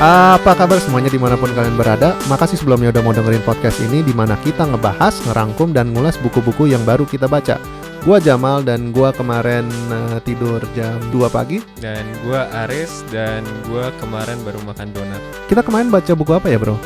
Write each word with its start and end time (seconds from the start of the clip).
Apa 0.00 0.56
kabar 0.56 0.80
semuanya 0.80 1.12
di 1.12 1.20
mana 1.20 1.36
pun 1.36 1.52
kalian 1.52 1.76
berada? 1.76 2.16
Makasih 2.24 2.56
sebelumnya 2.56 2.88
udah 2.88 3.04
mau 3.04 3.12
dengerin 3.12 3.44
podcast 3.44 3.84
ini 3.84 4.00
di 4.00 4.16
mana 4.16 4.32
kita 4.40 4.64
ngebahas, 4.64 5.12
ngerangkum, 5.28 5.76
dan 5.76 5.92
ngulas 5.92 6.16
buku-buku 6.24 6.72
yang 6.72 6.80
baru 6.88 7.04
kita 7.04 7.28
baca. 7.28 7.60
Gua 8.08 8.16
Jamal 8.16 8.64
dan 8.64 8.96
gua 8.96 9.12
kemarin 9.12 9.68
eh, 9.68 10.16
tidur 10.24 10.64
jam 10.72 10.96
2 11.12 11.20
pagi. 11.28 11.60
Dan 11.84 12.08
gua 12.24 12.48
Aris 12.64 13.04
dan 13.12 13.44
gua 13.68 13.92
kemarin 14.00 14.40
baru 14.40 14.64
makan 14.64 14.88
donat. 14.96 15.20
Kita 15.52 15.60
kemarin 15.60 15.92
baca 15.92 16.12
buku 16.16 16.32
apa 16.32 16.48
ya 16.48 16.56
bro? 16.56 16.80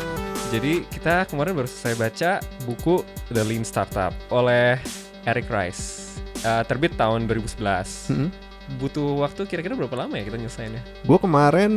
Jadi 0.51 0.83
kita 0.91 1.23
kemarin 1.31 1.55
baru 1.55 1.71
selesai 1.71 1.95
baca 1.95 2.31
buku 2.67 2.99
The 3.31 3.47
Lean 3.47 3.63
Startup 3.63 4.11
oleh 4.27 4.75
Eric 5.23 5.47
Rice. 5.47 6.19
Eh, 6.43 6.67
terbit 6.67 6.99
tahun 6.99 7.31
2011. 7.31 8.11
Mm-mm. 8.11 8.27
Butuh 8.75 9.23
waktu 9.23 9.47
kira-kira 9.47 9.71
berapa 9.79 9.95
lama 10.03 10.19
ya 10.19 10.27
kita 10.27 10.35
nyelesainnya? 10.35 10.83
Gua 11.07 11.15
kemarin 11.15 11.71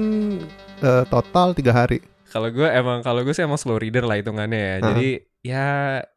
eh, 0.80 1.04
total 1.06 1.52
tiga 1.52 1.72
hari. 1.72 1.98
Kalau 2.28 2.52
gue 2.52 2.68
emang 2.68 3.00
kalau 3.00 3.24
gue 3.24 3.32
sih 3.32 3.42
emang 3.42 3.56
slow 3.56 3.80
reader 3.80 4.04
lah 4.04 4.20
hitungannya 4.20 4.58
ya. 4.58 4.68
Heeh. 4.68 4.84
Jadi 4.84 5.08
ya 5.40 5.66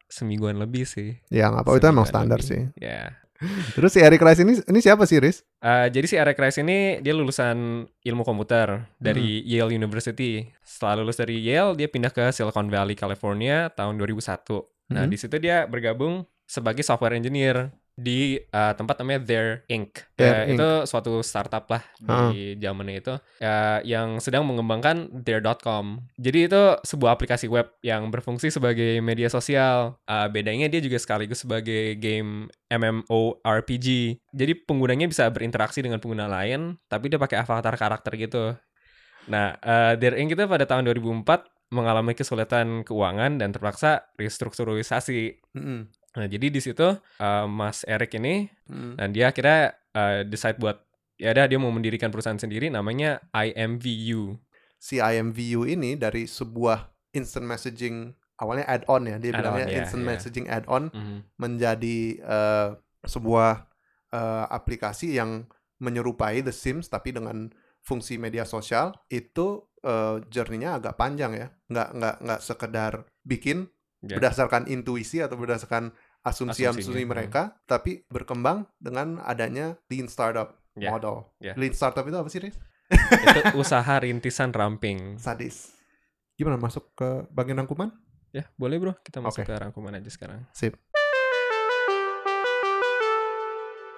semingguan 0.06 0.60
lebih 0.60 0.84
sih. 0.84 1.16
Ya 1.32 1.48
nggak 1.48 1.64
apa 1.64 1.78
itu 1.80 1.86
emang 1.88 2.04
standar 2.04 2.38
lebih. 2.38 2.48
sih. 2.48 2.62
Ya. 2.76 3.16
Terus 3.74 3.90
si 3.90 3.98
Eric 3.98 4.22
Rice 4.22 4.46
ini 4.46 4.54
ini 4.54 4.78
siapa 4.78 5.02
sih 5.02 5.18
Riz? 5.18 5.42
Eh, 5.58 5.90
jadi 5.90 6.06
si 6.06 6.14
Eric 6.14 6.38
Rice 6.38 6.62
ini 6.62 7.02
dia 7.02 7.10
lulusan 7.10 7.82
ilmu 7.90 8.22
komputer 8.22 8.86
dari 9.02 9.42
Yale 9.42 9.74
University. 9.74 10.46
Setelah 10.62 11.02
lulus 11.02 11.18
dari 11.18 11.42
Yale, 11.42 11.74
dia 11.74 11.90
pindah 11.90 12.14
ke 12.14 12.30
Silicon 12.30 12.70
Valley, 12.70 12.94
California 12.94 13.66
tahun 13.74 13.98
2001. 13.98 14.62
Nah, 14.94 15.02
Mhm. 15.02 15.10
di 15.10 15.16
situ 15.18 15.36
dia 15.42 15.66
bergabung 15.66 16.22
sebagai 16.46 16.86
software 16.86 17.18
engineer 17.18 17.74
di 17.92 18.40
eh, 18.40 18.72
tempat 18.72 19.00
namanya 19.00 19.20
There 19.22 19.52
Inc. 19.68 19.92
There 20.16 20.48
Eh, 20.48 20.56
Inc. 20.56 20.58
Itu 20.58 20.68
suatu 20.88 21.20
startup 21.20 21.68
lah 21.68 21.82
di 22.00 22.56
zamannya 22.56 22.96
itu 23.04 23.14
eh, 23.40 23.78
yang 23.84 24.16
sedang 24.18 24.48
mengembangkan 24.48 25.12
There.com. 25.12 26.08
Jadi 26.16 26.38
itu 26.48 26.62
sebuah 26.82 27.14
aplikasi 27.14 27.46
web 27.52 27.68
yang 27.84 28.08
berfungsi 28.08 28.48
sebagai 28.48 28.98
media 29.04 29.28
sosial. 29.28 30.00
Eh, 30.08 30.28
bedanya 30.32 30.72
dia 30.72 30.80
juga 30.80 30.96
sekaligus 30.96 31.44
sebagai 31.44 32.00
game 32.00 32.48
MMORPG. 32.72 34.18
Jadi 34.32 34.52
penggunanya 34.64 35.04
bisa 35.04 35.28
berinteraksi 35.28 35.84
dengan 35.84 36.00
pengguna 36.00 36.26
lain, 36.26 36.80
tapi 36.88 37.12
dia 37.12 37.20
pakai 37.20 37.44
avatar 37.44 37.76
karakter 37.76 38.12
gitu. 38.16 38.56
Nah, 39.28 39.54
eh 39.60 39.94
There 40.00 40.16
Inc. 40.16 40.32
itu 40.32 40.48
pada 40.48 40.64
tahun 40.64 40.88
2004 40.88 41.52
mengalami 41.72 42.12
kesulitan 42.12 42.84
keuangan 42.84 43.40
dan 43.40 43.48
terpaksa 43.52 44.12
restrukturisasi. 44.20 45.40
Nah, 46.12 46.28
jadi 46.28 46.52
di 46.52 46.60
situ 46.60 46.84
eh, 46.98 47.46
Mas 47.48 47.88
Eric 47.88 48.20
ini 48.20 48.48
dan 48.96 49.12
dia 49.12 49.32
akhirnya 49.32 49.72
eh, 49.92 50.28
decide 50.28 50.60
buat 50.60 50.80
ya 51.16 51.32
udah 51.32 51.46
dia 51.46 51.58
mau 51.60 51.70
mendirikan 51.70 52.10
perusahaan 52.12 52.36
sendiri 52.36 52.68
namanya 52.68 53.22
IMVU. 53.32 54.36
Si 54.76 54.98
IMVU 54.98 55.64
ini 55.64 55.94
dari 55.94 56.26
sebuah 56.26 56.90
instant 57.14 57.46
messaging 57.46 58.10
awalnya 58.40 58.66
add-on 58.66 59.06
ya 59.06 59.16
dia 59.16 59.30
Add-on, 59.30 59.38
bilangnya 59.38 59.66
ya, 59.70 59.76
instant 59.80 60.02
ya. 60.02 60.08
messaging 60.10 60.46
add-on 60.50 60.84
Mhm. 60.90 61.16
menjadi 61.38 61.98
eh, 62.18 62.68
sebuah 63.06 63.68
eh, 64.12 64.44
aplikasi 64.50 65.16
yang 65.16 65.46
menyerupai 65.78 66.42
The 66.42 66.52
Sims 66.52 66.86
tapi 66.86 67.14
dengan 67.14 67.48
fungsi 67.80 68.18
media 68.18 68.42
sosial 68.44 68.92
itu 69.08 69.62
eh, 69.82 70.16
journey-nya 70.28 70.78
agak 70.78 70.94
panjang 70.98 71.32
ya 71.34 71.46
nggak 71.70 71.88
nggak 71.96 72.16
nggak 72.22 72.40
sekedar 72.42 72.92
bikin 73.22 73.66
Ya. 74.02 74.18
berdasarkan 74.18 74.66
intuisi 74.66 75.22
atau 75.22 75.38
berdasarkan 75.38 75.94
asumsi-asumsi 76.20 76.90
Asumsinya, 76.90 77.06
mereka 77.08 77.42
tapi 77.64 78.02
berkembang 78.06 78.66
dengan 78.76 79.22
adanya 79.22 79.78
lean 79.86 80.06
startup 80.06 80.58
Ya, 80.72 80.88
model 80.88 81.30
ya. 81.38 81.52
lean 81.54 81.70
startup 81.70 82.02
itu 82.02 82.16
apa 82.16 82.26
sih 82.26 82.40
Riz? 82.40 82.58
Itu 82.90 83.40
usaha 83.62 83.94
rintisan 83.96 84.50
ramping. 84.50 85.16
sadis 85.16 85.70
gimana 86.34 86.56
masuk 86.56 86.90
ke 86.92 87.28
bagian 87.28 87.58
rangkuman 87.58 87.94
Ya, 88.32 88.48
boleh 88.56 88.80
bro, 88.80 88.96
kita 88.98 89.20
masuk 89.20 89.44
Oke. 89.44 89.52
ke 89.52 89.60
rangkuman 89.60 89.92
aja 89.92 90.08
sekarang. 90.08 90.48
sip 90.50 90.74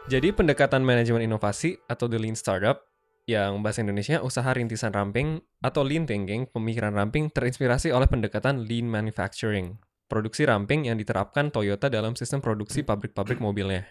Jadi 0.05 0.29
pendekatan 0.31 0.85
manajemen 0.85 1.25
inovasi 1.25 1.81
atau 1.87 2.05
the 2.05 2.21
lean 2.21 2.35
startup 2.35 2.85
yang 3.25 3.65
bahasa 3.65 3.81
Indonesia 3.81 4.21
usaha 4.21 4.53
rintisan 4.53 4.93
ramping 4.93 5.41
atau 5.61 5.81
lean 5.81 6.05
thinking, 6.05 6.45
pemikiran 6.45 6.93
ramping 6.93 7.33
terinspirasi 7.33 7.89
oleh 7.89 8.05
pendekatan 8.05 8.61
lean 8.61 8.85
manufacturing, 8.85 9.81
produksi 10.07 10.45
ramping 10.45 10.89
yang 10.89 11.01
diterapkan 11.01 11.49
Toyota 11.51 11.89
dalam 11.89 12.15
sistem 12.15 12.45
produksi 12.45 12.85
pabrik-pabrik 12.85 13.41
mobilnya. 13.41 13.89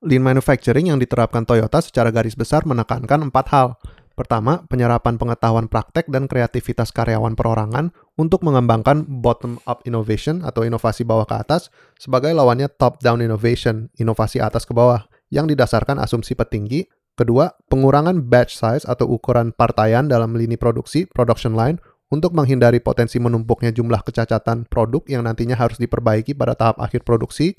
Lean 0.00 0.24
manufacturing 0.24 0.88
yang 0.88 0.96
diterapkan 0.96 1.44
Toyota 1.44 1.84
secara 1.84 2.08
garis 2.08 2.32
besar 2.32 2.64
menekankan 2.64 3.28
empat 3.28 3.46
hal. 3.52 3.76
Pertama, 4.16 4.64
penyerapan 4.68 5.16
pengetahuan 5.16 5.64
praktek 5.64 6.08
dan 6.12 6.28
kreativitas 6.28 6.92
karyawan 6.92 7.32
perorangan 7.32 7.88
untuk 8.20 8.44
mengembangkan 8.44 9.08
bottom-up 9.08 9.80
innovation 9.88 10.44
atau 10.44 10.60
inovasi 10.64 11.08
bawah 11.08 11.24
ke 11.24 11.40
atas 11.40 11.72
sebagai 11.96 12.32
lawannya 12.36 12.68
top-down 12.68 13.24
innovation, 13.24 13.88
inovasi 13.96 14.36
atas 14.36 14.68
ke 14.68 14.76
bawah, 14.76 15.08
yang 15.32 15.48
didasarkan 15.48 15.96
asumsi 15.96 16.36
petinggi. 16.36 16.84
Kedua, 17.16 17.52
pengurangan 17.68 18.24
batch 18.24 18.56
size 18.56 18.84
atau 18.84 19.08
ukuran 19.08 19.52
partaian 19.52 20.04
dalam 20.08 20.36
lini 20.36 20.56
produksi, 20.56 21.04
production 21.08 21.52
line, 21.56 21.80
untuk 22.10 22.34
menghindari 22.34 22.82
potensi 22.82 23.22
menumpuknya 23.22 23.70
jumlah 23.70 24.02
kecacatan 24.02 24.66
produk 24.66 25.02
yang 25.06 25.22
nantinya 25.24 25.54
harus 25.54 25.78
diperbaiki 25.78 26.34
pada 26.34 26.58
tahap 26.58 26.82
akhir 26.82 27.06
produksi. 27.06 27.54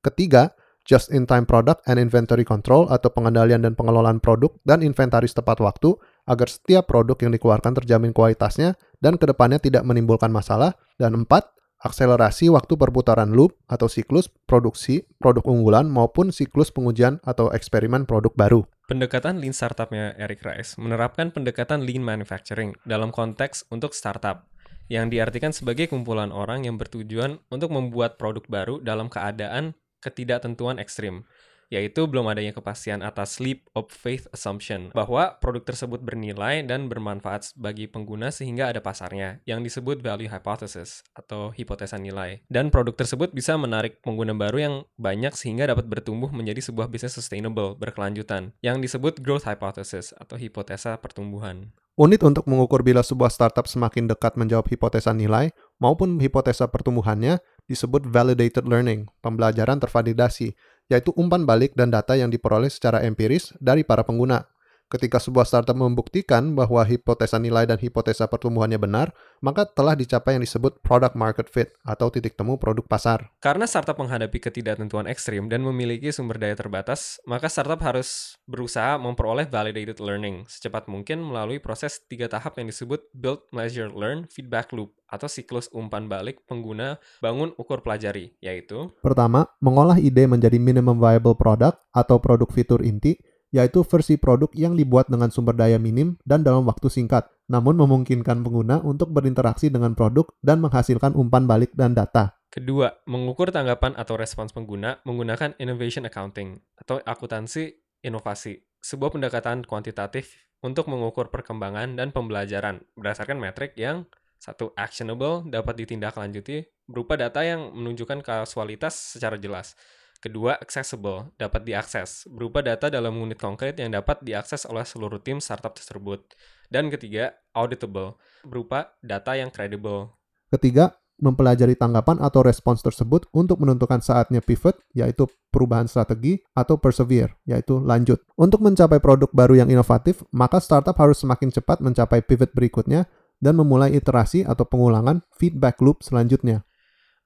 Ketiga, 0.00 0.54
just-in-time 0.86 1.44
product 1.44 1.82
and 1.90 1.98
inventory 1.98 2.46
control 2.46 2.86
atau 2.86 3.10
pengendalian 3.10 3.66
dan 3.66 3.74
pengelolaan 3.74 4.22
produk 4.22 4.54
dan 4.62 4.86
inventaris 4.86 5.34
tepat 5.34 5.58
waktu 5.58 5.98
agar 6.30 6.46
setiap 6.46 6.86
produk 6.86 7.18
yang 7.26 7.34
dikeluarkan 7.34 7.82
terjamin 7.82 8.14
kualitasnya 8.14 8.78
dan 9.02 9.18
ke 9.18 9.26
depannya 9.26 9.58
tidak 9.58 9.82
menimbulkan 9.82 10.30
masalah. 10.30 10.78
Dan 10.96 11.26
empat, 11.26 11.50
akselerasi 11.82 12.48
waktu 12.48 12.78
perputaran 12.78 13.34
loop 13.34 13.58
atau 13.66 13.90
siklus 13.90 14.30
produksi 14.46 15.04
produk 15.18 15.44
unggulan 15.50 15.90
maupun 15.90 16.30
siklus 16.30 16.70
pengujian 16.70 17.18
atau 17.26 17.50
eksperimen 17.52 18.06
produk 18.06 18.32
baru. 18.32 18.62
Pendekatan 18.86 19.42
lean 19.42 19.50
startupnya 19.50 20.14
Eric 20.14 20.46
Rice 20.46 20.78
menerapkan 20.78 21.34
pendekatan 21.34 21.82
lean 21.82 22.06
manufacturing 22.06 22.70
dalam 22.86 23.10
konteks 23.10 23.66
untuk 23.74 23.90
startup 23.90 24.46
yang 24.86 25.10
diartikan 25.10 25.50
sebagai 25.50 25.90
kumpulan 25.90 26.30
orang 26.30 26.70
yang 26.70 26.78
bertujuan 26.78 27.42
untuk 27.50 27.74
membuat 27.74 28.14
produk 28.14 28.46
baru 28.46 28.78
dalam 28.78 29.10
keadaan 29.10 29.74
ketidaktentuan 29.98 30.78
ekstrim, 30.78 31.26
yaitu 31.68 32.06
belum 32.06 32.30
adanya 32.30 32.54
kepastian 32.54 33.02
atas 33.02 33.42
leap 33.42 33.66
of 33.74 33.90
faith 33.90 34.30
assumption 34.30 34.94
bahwa 34.94 35.38
produk 35.42 35.66
tersebut 35.66 36.02
bernilai 36.02 36.62
dan 36.62 36.86
bermanfaat 36.86 37.52
bagi 37.58 37.90
pengguna 37.90 38.30
sehingga 38.30 38.70
ada 38.70 38.78
pasarnya, 38.82 39.42
yang 39.44 39.60
disebut 39.60 40.00
value 40.00 40.30
hypothesis 40.30 41.02
atau 41.12 41.50
hipotesa 41.50 41.98
nilai. 41.98 42.42
Dan 42.46 42.70
produk 42.70 42.94
tersebut 42.94 43.34
bisa 43.34 43.58
menarik 43.58 44.00
pengguna 44.00 44.32
baru 44.32 44.58
yang 44.58 44.74
banyak 44.96 45.34
sehingga 45.34 45.70
dapat 45.70 45.86
bertumbuh 45.90 46.30
menjadi 46.30 46.62
sebuah 46.62 46.90
bisnis 46.90 47.18
sustainable, 47.18 47.74
berkelanjutan, 47.76 48.54
yang 48.62 48.78
disebut 48.78 49.20
growth 49.20 49.44
hypothesis 49.44 50.14
atau 50.16 50.38
hipotesa 50.38 50.96
pertumbuhan. 51.02 51.74
Unit 51.96 52.20
untuk 52.20 52.44
mengukur 52.44 52.84
bila 52.84 53.00
sebuah 53.00 53.32
startup 53.32 53.64
semakin 53.64 54.04
dekat 54.04 54.36
menjawab 54.36 54.68
hipotesa 54.68 55.16
nilai 55.16 55.48
maupun 55.80 56.20
hipotesa 56.20 56.68
pertumbuhannya 56.68 57.40
disebut 57.72 58.04
validated 58.04 58.68
learning, 58.68 59.08
pembelajaran 59.24 59.80
tervalidasi, 59.80 60.52
yaitu 60.86 61.10
umpan 61.18 61.42
balik 61.46 61.74
dan 61.74 61.90
data 61.90 62.14
yang 62.14 62.30
diperoleh 62.30 62.70
secara 62.70 63.02
empiris 63.02 63.54
dari 63.58 63.82
para 63.82 64.06
pengguna. 64.06 64.46
Ketika 64.86 65.18
sebuah 65.18 65.50
startup 65.50 65.74
membuktikan 65.74 66.54
bahwa 66.54 66.78
hipotesa 66.86 67.42
nilai 67.42 67.66
dan 67.66 67.74
hipotesa 67.74 68.30
pertumbuhannya 68.30 68.78
benar, 68.78 69.10
maka 69.42 69.66
telah 69.66 69.98
dicapai 69.98 70.38
yang 70.38 70.46
disebut 70.46 70.78
product 70.78 71.18
market 71.18 71.50
fit 71.50 71.74
atau 71.82 72.06
titik 72.06 72.38
temu 72.38 72.54
produk 72.54 72.86
pasar. 72.86 73.34
Karena 73.42 73.66
startup 73.66 73.98
menghadapi 73.98 74.38
ketidaktentuan 74.38 75.10
ekstrim 75.10 75.50
dan 75.50 75.66
memiliki 75.66 76.14
sumber 76.14 76.38
daya 76.38 76.54
terbatas, 76.54 77.18
maka 77.26 77.50
startup 77.50 77.82
harus 77.82 78.38
berusaha 78.46 78.94
memperoleh 78.94 79.50
validated 79.50 79.98
learning 79.98 80.46
secepat 80.46 80.86
mungkin 80.86 81.18
melalui 81.18 81.58
proses 81.58 81.98
tiga 82.06 82.30
tahap 82.30 82.54
yang 82.54 82.70
disebut 82.70 83.10
build, 83.10 83.42
measure, 83.50 83.90
learn, 83.90 84.30
feedback 84.30 84.70
loop 84.70 84.94
atau 85.06 85.30
siklus 85.30 85.70
umpan 85.70 86.10
balik 86.10 86.42
pengguna 86.44 86.98
bangun, 87.22 87.54
ukur, 87.56 87.80
pelajari, 87.82 88.34
yaitu 88.42 88.90
Pertama, 89.00 89.46
mengolah 89.62 89.98
ide 89.98 90.26
menjadi 90.26 90.58
minimum 90.58 90.98
viable 90.98 91.38
product 91.38 91.82
atau 91.94 92.18
produk 92.18 92.50
fitur 92.50 92.82
inti, 92.82 93.18
yaitu 93.54 93.86
versi 93.86 94.18
produk 94.18 94.50
yang 94.52 94.74
dibuat 94.74 95.06
dengan 95.06 95.30
sumber 95.30 95.54
daya 95.54 95.78
minim 95.78 96.18
dan 96.26 96.42
dalam 96.42 96.66
waktu 96.66 96.90
singkat, 96.90 97.30
namun 97.46 97.78
memungkinkan 97.78 98.42
pengguna 98.42 98.82
untuk 98.82 99.14
berinteraksi 99.14 99.70
dengan 99.70 99.94
produk 99.94 100.26
dan 100.42 100.58
menghasilkan 100.58 101.14
umpan 101.14 101.46
balik 101.46 101.72
dan 101.72 101.94
data. 101.94 102.34
Kedua, 102.50 102.88
mengukur 103.04 103.52
tanggapan 103.52 103.94
atau 104.00 104.16
respons 104.16 104.50
pengguna 104.50 104.98
menggunakan 105.04 105.54
innovation 105.60 106.08
accounting 106.08 106.56
atau 106.80 107.02
akuntansi 107.04 107.84
inovasi, 108.00 108.64
sebuah 108.80 109.12
pendekatan 109.12 109.66
kuantitatif 109.66 110.46
untuk 110.64 110.88
mengukur 110.88 111.28
perkembangan 111.28 112.00
dan 112.00 112.14
pembelajaran 112.16 112.80
berdasarkan 112.96 113.36
metrik 113.36 113.76
yang 113.76 114.08
satu 114.36 114.72
actionable 114.76 115.48
dapat 115.48 115.84
ditindaklanjuti 115.84 116.86
berupa 116.86 117.18
data 117.18 117.42
yang 117.42 117.74
menunjukkan 117.74 118.22
kasualitas 118.22 119.16
secara 119.18 119.36
jelas. 119.36 119.74
Kedua, 120.16 120.56
accessible, 120.56 121.30
dapat 121.36 121.68
diakses, 121.68 122.24
berupa 122.26 122.64
data 122.64 122.88
dalam 122.88 123.14
unit 123.20 123.36
konkret 123.36 123.76
yang 123.76 123.92
dapat 123.92 124.24
diakses 124.24 124.64
oleh 124.64 124.82
seluruh 124.82 125.20
tim 125.20 125.44
startup 125.44 125.76
tersebut. 125.76 126.32
Dan 126.72 126.88
ketiga, 126.88 127.36
auditable, 127.52 128.16
berupa 128.42 128.96
data 129.04 129.36
yang 129.36 129.52
kredibel. 129.52 130.16
Ketiga, 130.48 130.96
mempelajari 131.20 131.76
tanggapan 131.76 132.20
atau 132.20 132.44
respons 132.44 132.84
tersebut 132.84 133.28
untuk 133.32 133.60
menentukan 133.60 134.00
saatnya 134.00 134.44
pivot, 134.44 134.76
yaitu 134.92 135.28
perubahan 135.52 135.88
strategi, 135.88 136.40
atau 136.52 136.76
persevere, 136.80 137.36
yaitu 137.48 137.80
lanjut. 137.80 138.20
Untuk 138.36 138.60
mencapai 138.64 139.00
produk 139.00 139.28
baru 139.32 139.64
yang 139.64 139.68
inovatif, 139.72 140.24
maka 140.32 140.60
startup 140.60 140.96
harus 140.96 141.20
semakin 141.20 141.52
cepat 141.52 141.80
mencapai 141.80 142.24
pivot 142.24 142.52
berikutnya 142.52 143.08
dan 143.38 143.58
memulai 143.58 143.92
iterasi 143.94 144.44
atau 144.44 144.64
pengulangan 144.64 145.24
feedback 145.36 145.80
loop 145.84 146.00
selanjutnya. 146.04 146.66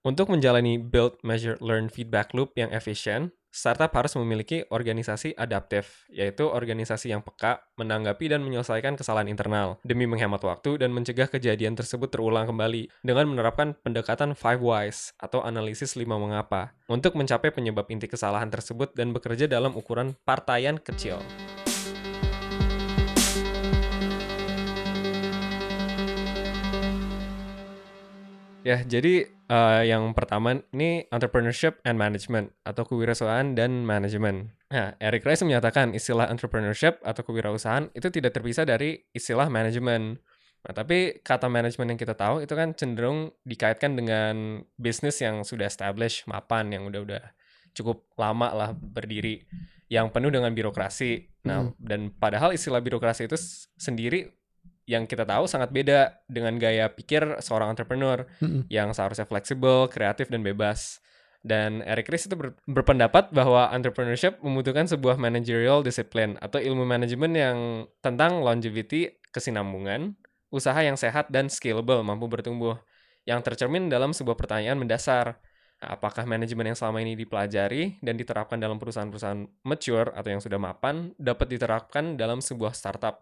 Untuk 0.01 0.33
menjalani 0.33 0.81
build, 0.81 1.21
measure, 1.21 1.61
learn 1.61 1.93
feedback 1.93 2.33
loop 2.33 2.57
yang 2.57 2.73
efisien, 2.73 3.37
startup 3.53 3.91
harus 3.93 4.15
memiliki 4.17 4.65
organisasi 4.71 5.37
adaptif, 5.37 6.07
yaitu 6.09 6.47
organisasi 6.47 7.13
yang 7.13 7.21
peka, 7.21 7.61
menanggapi 7.77 8.31
dan 8.31 8.41
menyelesaikan 8.41 8.97
kesalahan 8.97 9.29
internal, 9.29 9.77
demi 9.85 10.07
menghemat 10.07 10.41
waktu 10.41 10.81
dan 10.81 10.95
mencegah 10.95 11.29
kejadian 11.29 11.77
tersebut 11.77 12.09
terulang 12.09 12.49
kembali, 12.49 12.89
dengan 13.05 13.29
menerapkan 13.29 13.77
pendekatan 13.85 14.33
five 14.33 14.63
whys 14.63 15.13
atau 15.21 15.45
analisis 15.45 15.99
lima 15.99 16.17
mengapa, 16.17 16.73
untuk 16.89 17.19
mencapai 17.19 17.53
penyebab 17.53 17.85
inti 17.93 18.09
kesalahan 18.09 18.49
tersebut 18.49 18.97
dan 18.97 19.13
bekerja 19.13 19.51
dalam 19.51 19.77
ukuran 19.77 20.17
partaian 20.25 20.79
kecil. 20.81 21.21
Ya, 28.61 28.85
jadi 28.85 29.25
uh, 29.49 29.83
yang 29.89 30.13
pertama 30.13 30.61
ini 30.77 31.09
entrepreneurship 31.09 31.81
and 31.89 31.97
management 31.97 32.53
atau 32.61 32.85
kewirausahaan 32.85 33.57
dan 33.57 33.89
manajemen. 33.89 34.53
Nah, 34.69 34.95
Eric 35.01 35.25
Rice 35.25 35.43
menyatakan 35.43 35.97
istilah 35.97 36.29
entrepreneurship 36.29 37.01
atau 37.01 37.25
kewirausahaan 37.25 37.89
itu 37.97 38.13
tidak 38.13 38.37
terpisah 38.37 38.69
dari 38.69 39.01
istilah 39.17 39.49
manajemen. 39.49 40.21
Nah, 40.61 40.73
tapi 40.77 41.25
kata 41.25 41.49
manajemen 41.49 41.97
yang 41.97 42.01
kita 42.01 42.13
tahu 42.13 42.45
itu 42.45 42.53
kan 42.53 42.77
cenderung 42.77 43.33
dikaitkan 43.49 43.97
dengan 43.97 44.61
bisnis 44.77 45.25
yang 45.25 45.41
sudah 45.41 45.65
established, 45.65 46.29
mapan, 46.29 46.69
yang 46.69 46.85
udah-udah 46.85 47.33
cukup 47.73 48.05
lama 48.21 48.53
lah 48.53 48.71
berdiri, 48.77 49.49
yang 49.89 50.13
penuh 50.13 50.29
dengan 50.29 50.53
birokrasi. 50.53 51.33
Nah, 51.49 51.73
hmm. 51.73 51.81
dan 51.81 52.13
padahal 52.13 52.53
istilah 52.53 52.85
birokrasi 52.85 53.25
itu 53.25 53.41
sendiri 53.81 54.29
yang 54.91 55.07
kita 55.07 55.23
tahu 55.23 55.47
sangat 55.47 55.71
beda 55.71 56.19
dengan 56.27 56.59
gaya 56.59 56.91
pikir 56.91 57.39
seorang 57.39 57.71
entrepreneur 57.71 58.27
mm-hmm. 58.43 58.67
yang 58.67 58.91
seharusnya 58.91 59.23
fleksibel, 59.23 59.87
kreatif 59.87 60.27
dan 60.27 60.43
bebas. 60.43 60.99
Dan 61.41 61.81
Eric 61.87 62.11
Ries 62.11 62.27
itu 62.27 62.35
ber- 62.35 62.59
berpendapat 62.67 63.31
bahwa 63.31 63.71
entrepreneurship 63.71 64.43
membutuhkan 64.43 64.91
sebuah 64.91 65.15
managerial 65.17 65.87
discipline 65.87 66.35
atau 66.43 66.59
ilmu 66.59 66.83
manajemen 66.83 67.33
yang 67.33 67.59
tentang 68.03 68.43
longevity, 68.43 69.15
kesinambungan, 69.31 70.19
usaha 70.51 70.77
yang 70.83 70.99
sehat 70.99 71.31
dan 71.31 71.47
scalable 71.47 72.03
mampu 72.03 72.27
bertumbuh, 72.27 72.77
yang 73.25 73.41
tercermin 73.47 73.87
dalam 73.87 74.11
sebuah 74.11 74.35
pertanyaan 74.35 74.77
mendasar. 74.77 75.39
Apakah 75.81 76.29
manajemen 76.29 76.75
yang 76.75 76.77
selama 76.77 77.01
ini 77.01 77.17
dipelajari 77.17 78.05
dan 78.05 78.21
diterapkan 78.21 78.61
dalam 78.61 78.77
perusahaan-perusahaan 78.77 79.65
mature 79.65 80.13
atau 80.13 80.29
yang 80.29 80.43
sudah 80.45 80.61
mapan 80.61 81.17
dapat 81.17 81.49
diterapkan 81.49 82.21
dalam 82.21 82.45
sebuah 82.45 82.77
startup? 82.77 83.17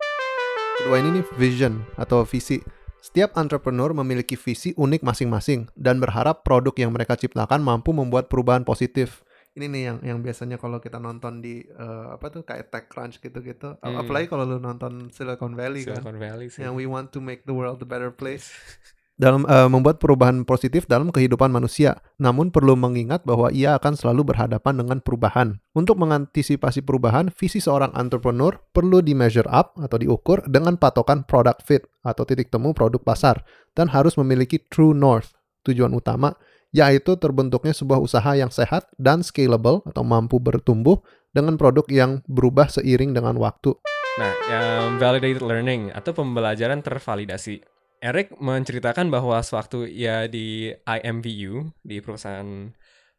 Kedua 0.78 0.94
ini 1.02 1.18
nih 1.18 1.26
vision 1.34 1.82
atau 1.98 2.22
visi. 2.22 2.62
Setiap 3.02 3.34
entrepreneur 3.34 3.90
memiliki 3.90 4.38
visi 4.38 4.70
unik 4.78 5.02
masing-masing 5.02 5.66
dan 5.74 5.98
berharap 5.98 6.46
produk 6.46 6.70
yang 6.78 6.94
mereka 6.94 7.18
ciptakan 7.18 7.66
mampu 7.66 7.90
membuat 7.90 8.30
perubahan 8.30 8.62
positif. 8.62 9.26
Ini 9.58 9.66
nih 9.66 9.82
yang 9.90 9.98
yang 10.06 10.18
biasanya 10.22 10.54
kalau 10.54 10.78
kita 10.78 11.02
nonton 11.02 11.42
di 11.42 11.66
uh, 11.74 12.14
apa 12.14 12.30
tuh 12.30 12.46
kayak 12.46 12.70
TechCrunch 12.70 13.18
gitu-gitu. 13.18 13.74
Hmm. 13.82 13.98
Apalagi 13.98 14.30
kalau 14.30 14.46
lu 14.46 14.62
nonton 14.62 15.10
Silicon 15.10 15.58
Valley 15.58 15.82
Silicon 15.82 16.14
kan. 16.14 16.22
Valley 16.22 16.46
sih. 16.46 16.62
Yang 16.62 16.74
we 16.78 16.86
want 16.86 17.10
to 17.10 17.18
make 17.18 17.42
the 17.42 17.54
world 17.58 17.82
a 17.82 17.88
better 17.88 18.14
place. 18.14 18.54
dalam 19.18 19.42
uh, 19.50 19.66
membuat 19.66 19.98
perubahan 19.98 20.46
positif 20.46 20.86
dalam 20.86 21.10
kehidupan 21.10 21.50
manusia. 21.50 21.98
Namun 22.22 22.54
perlu 22.54 22.78
mengingat 22.78 23.26
bahwa 23.26 23.50
ia 23.50 23.74
akan 23.76 23.98
selalu 23.98 24.32
berhadapan 24.32 24.78
dengan 24.78 24.98
perubahan. 25.02 25.58
Untuk 25.74 25.98
mengantisipasi 25.98 26.86
perubahan, 26.86 27.34
visi 27.34 27.58
seorang 27.58 27.90
entrepreneur 27.98 28.54
perlu 28.70 29.02
di 29.02 29.12
measure 29.12 29.50
up 29.50 29.74
atau 29.82 29.98
diukur 29.98 30.46
dengan 30.46 30.78
patokan 30.78 31.26
product 31.26 31.66
fit 31.66 31.82
atau 32.06 32.22
titik 32.22 32.48
temu 32.48 32.70
produk 32.70 33.02
pasar 33.02 33.42
dan 33.74 33.90
harus 33.90 34.14
memiliki 34.16 34.62
true 34.70 34.94
north, 34.94 35.34
tujuan 35.66 35.92
utama 35.92 36.32
yaitu 36.68 37.16
terbentuknya 37.16 37.72
sebuah 37.72 37.96
usaha 37.96 38.36
yang 38.36 38.52
sehat 38.52 38.92
dan 39.00 39.24
scalable 39.24 39.80
atau 39.88 40.04
mampu 40.04 40.36
bertumbuh 40.36 41.00
dengan 41.32 41.56
produk 41.56 41.84
yang 41.88 42.20
berubah 42.28 42.68
seiring 42.68 43.16
dengan 43.16 43.40
waktu. 43.40 43.72
Nah, 44.20 44.34
yang 44.50 45.00
validated 45.00 45.40
learning 45.40 45.94
atau 45.94 46.12
pembelajaran 46.12 46.84
tervalidasi 46.84 47.77
Eric 47.98 48.38
menceritakan 48.38 49.10
bahwa 49.10 49.42
sewaktu 49.42 49.90
ia 49.90 50.30
di 50.30 50.70
IMVU 50.86 51.74
di 51.82 51.98
perusahaan 51.98 52.70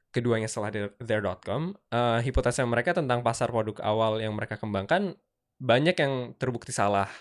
keduanya 0.09 0.49
setelah 0.49 0.89
There.com, 0.97 1.77
uh, 1.93 2.19
hipotesa 2.23 2.65
mereka 2.65 2.97
tentang 2.97 3.21
pasar 3.21 3.53
produk 3.53 3.77
awal 3.85 4.23
yang 4.23 4.33
mereka 4.33 4.57
kembangkan 4.57 5.19
banyak 5.59 5.95
yang 5.99 6.13
terbukti 6.39 6.73
salah. 6.73 7.11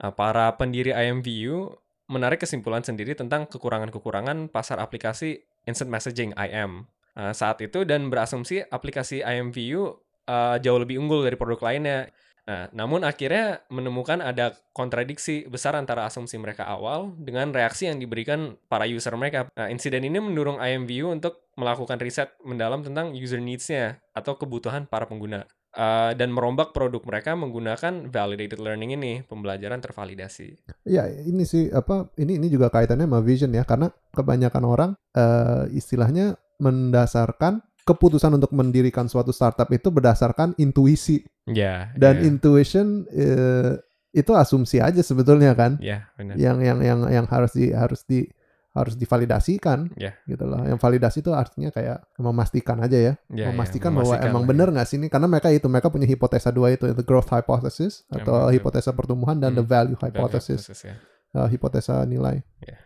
Uh, 0.00 0.12
para 0.12 0.52
pendiri 0.58 0.92
IMVU 0.92 1.76
menarik 2.10 2.42
kesimpulan 2.42 2.82
sendiri 2.82 3.14
tentang 3.14 3.46
kekurangan-kekurangan 3.46 4.50
pasar 4.50 4.82
aplikasi 4.82 5.46
instant 5.64 5.92
messaging 5.92 6.34
IM 6.34 6.90
uh, 7.14 7.30
saat 7.30 7.62
itu 7.62 7.86
dan 7.86 8.10
berasumsi 8.10 8.66
aplikasi 8.66 9.22
IMVU 9.22 9.94
uh, 10.26 10.56
jauh 10.58 10.80
lebih 10.82 10.98
unggul 10.98 11.22
dari 11.22 11.38
produk 11.38 11.60
lainnya 11.70 12.10
Nah, 12.50 12.66
namun 12.74 13.06
akhirnya 13.06 13.62
menemukan 13.70 14.18
ada 14.18 14.58
kontradiksi 14.74 15.46
besar 15.46 15.78
antara 15.78 16.02
asumsi 16.02 16.34
mereka 16.34 16.66
awal 16.66 17.14
dengan 17.14 17.54
reaksi 17.54 17.86
yang 17.86 18.02
diberikan 18.02 18.58
para 18.66 18.90
user 18.90 19.14
mereka. 19.14 19.46
Nah, 19.54 19.70
insiden 19.70 20.02
ini 20.02 20.18
mendorong 20.18 20.58
IMVU 20.58 21.14
untuk 21.14 21.46
melakukan 21.54 22.02
riset 22.02 22.34
mendalam 22.42 22.82
tentang 22.82 23.14
user 23.14 23.38
needs-nya 23.38 24.02
atau 24.18 24.34
kebutuhan 24.34 24.90
para 24.90 25.06
pengguna. 25.06 25.46
Uh, 25.70 26.10
dan 26.18 26.34
merombak 26.34 26.74
produk 26.74 26.98
mereka 27.06 27.38
menggunakan 27.38 28.10
validated 28.10 28.58
learning 28.58 28.98
ini, 28.98 29.22
pembelajaran 29.22 29.78
tervalidasi. 29.78 30.58
Ya, 30.82 31.06
ini 31.06 31.46
sih 31.46 31.70
apa 31.70 32.10
ini 32.18 32.42
ini 32.42 32.50
juga 32.50 32.74
kaitannya 32.74 33.06
sama 33.06 33.22
vision 33.22 33.54
ya, 33.54 33.62
karena 33.62 33.94
kebanyakan 34.10 34.64
orang 34.66 34.90
uh, 35.14 35.70
istilahnya 35.70 36.34
mendasarkan 36.58 37.62
keputusan 37.84 38.36
untuk 38.36 38.52
mendirikan 38.52 39.08
suatu 39.08 39.32
startup 39.34 39.68
itu 39.72 39.88
berdasarkan 39.88 40.54
intuisi. 40.60 41.24
Yeah, 41.48 41.90
Dan 41.96 42.20
yeah. 42.20 42.28
intuition 42.28 42.86
uh, 43.10 43.80
itu 44.10 44.32
asumsi 44.34 44.82
aja 44.82 45.00
sebetulnya 45.00 45.54
kan. 45.54 45.78
Yeah, 45.78 46.10
benar. 46.18 46.34
Yang 46.36 46.56
yang 46.66 46.78
yang 46.82 47.00
yang 47.08 47.26
harus 47.30 47.52
di 47.54 47.70
harus 47.70 48.02
di 48.06 48.26
harus 48.70 48.94
divalidasikan 48.94 49.90
yeah. 49.98 50.14
gitu 50.30 50.46
loh. 50.46 50.62
Yang 50.62 50.78
validasi 50.78 51.26
itu 51.26 51.34
artinya 51.34 51.74
kayak 51.74 52.06
memastikan 52.22 52.78
aja 52.78 52.98
ya, 52.98 53.14
yeah, 53.34 53.50
memastikan, 53.50 53.90
yeah, 53.90 53.98
bahwa 53.98 54.14
emang 54.22 54.44
benar 54.46 54.70
nggak 54.70 54.86
sih 54.86 54.94
ini 54.94 55.10
karena 55.10 55.26
mereka 55.26 55.50
itu 55.50 55.66
mereka 55.66 55.90
punya 55.90 56.06
hipotesa 56.06 56.54
dua 56.54 56.70
itu 56.70 56.86
the 56.94 57.02
growth 57.02 57.26
hypothesis 57.34 58.06
atau 58.06 58.46
yeah, 58.46 58.54
hipotesa 58.54 58.94
pertumbuhan 58.94 59.42
dan 59.42 59.54
hmm, 59.54 59.58
the 59.58 59.64
value 59.66 59.98
hypothesis, 59.98 60.70
value 60.70 60.70
hypothesis 60.70 60.86
yeah. 60.86 60.96
uh, 61.34 61.48
hipotesa 61.50 62.06
nilai. 62.06 62.46
Yeah. 62.62 62.80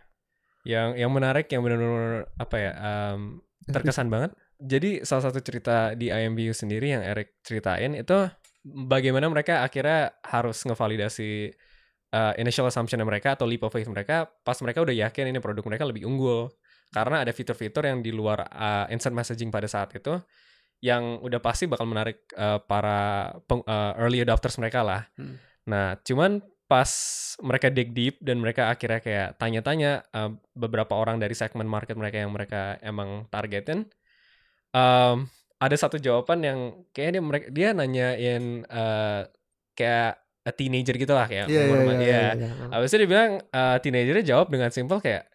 Yang 0.65 0.89
yang 1.05 1.11
menarik 1.13 1.45
yang 1.53 1.61
benar-benar 1.61 2.33
apa 2.41 2.55
ya 2.57 2.71
um, 2.73 3.45
terkesan 3.69 4.09
banget 4.09 4.33
jadi 4.59 5.03
salah 5.03 5.29
satu 5.31 5.39
cerita 5.43 5.93
di 5.93 6.11
IMBU 6.11 6.55
sendiri 6.55 6.95
yang 6.95 7.03
Eric 7.03 7.39
ceritain 7.43 7.93
itu 7.95 8.27
bagaimana 8.65 9.27
mereka 9.27 9.61
akhirnya 9.61 10.15
harus 10.25 10.63
ngevalidasi 10.65 11.53
uh, 12.15 12.33
initial 12.39 12.65
assumption 12.65 13.03
mereka 13.03 13.35
atau 13.35 13.45
leap 13.45 13.67
of 13.67 13.71
faith 13.75 13.89
mereka 13.91 14.25
pas 14.43 14.57
mereka 14.63 14.81
udah 14.81 14.95
yakin 14.95 15.29
ini 15.29 15.39
produk 15.43 15.63
mereka 15.67 15.83
lebih 15.85 16.07
unggul 16.07 16.49
karena 16.95 17.27
ada 17.27 17.31
fitur-fitur 17.35 17.83
yang 17.83 17.99
di 17.99 18.15
luar 18.15 18.47
uh, 18.47 18.85
instant 18.87 19.11
messaging 19.11 19.51
pada 19.51 19.67
saat 19.67 19.91
itu 19.93 20.15
yang 20.83 21.17
udah 21.23 21.39
pasti 21.39 21.65
bakal 21.65 21.87
menarik 21.87 22.29
uh, 22.35 22.61
para 22.61 23.31
peng, 23.49 23.63
uh, 23.65 23.97
early 23.97 24.21
adopters 24.21 24.59
mereka 24.61 24.85
lah. 24.85 25.01
Hmm. 25.17 25.39
Nah, 25.65 25.97
cuman 26.03 26.43
pas 26.65 26.89
mereka 27.41 27.69
dig 27.69 27.93
deep 27.93 28.21
dan 28.21 28.41
mereka 28.41 28.69
akhirnya 28.69 29.01
kayak 29.01 29.29
tanya-tanya 29.41 30.05
uh, 30.13 30.33
beberapa 30.53 30.93
orang 30.97 31.17
dari 31.17 31.33
segmen 31.33 31.65
market 31.65 31.97
mereka 31.97 32.17
yang 32.21 32.33
mereka 32.33 32.77
emang 32.85 33.25
targetin, 33.33 33.89
um, 34.75 35.31
ada 35.55 35.75
satu 35.79 35.95
jawaban 35.95 36.43
yang 36.43 36.59
kayaknya 36.91 37.11
dia 37.17 37.23
mereka 37.23 37.45
dia 37.47 37.67
nanyain 37.71 38.43
uh, 38.67 39.23
kayak 39.71 40.19
a 40.45 40.51
teenager 40.53 40.93
gitu 40.93 41.15
lah 41.15 41.25
kayak 41.25 41.49
yeah, 41.49 41.65
umur 41.65 41.79
yeah, 41.79 41.89
yeah, 41.89 42.03
yeah, 42.05 42.53
yeah. 42.53 42.69
Habis 42.75 42.93
itu 42.93 42.97
dia 43.01 43.09
bilang 43.09 43.31
uh, 43.41 43.77
teenagernya 43.81 44.25
jawab 44.27 44.47
dengan 44.51 44.69
simpel 44.69 44.99
kayak 45.01 45.31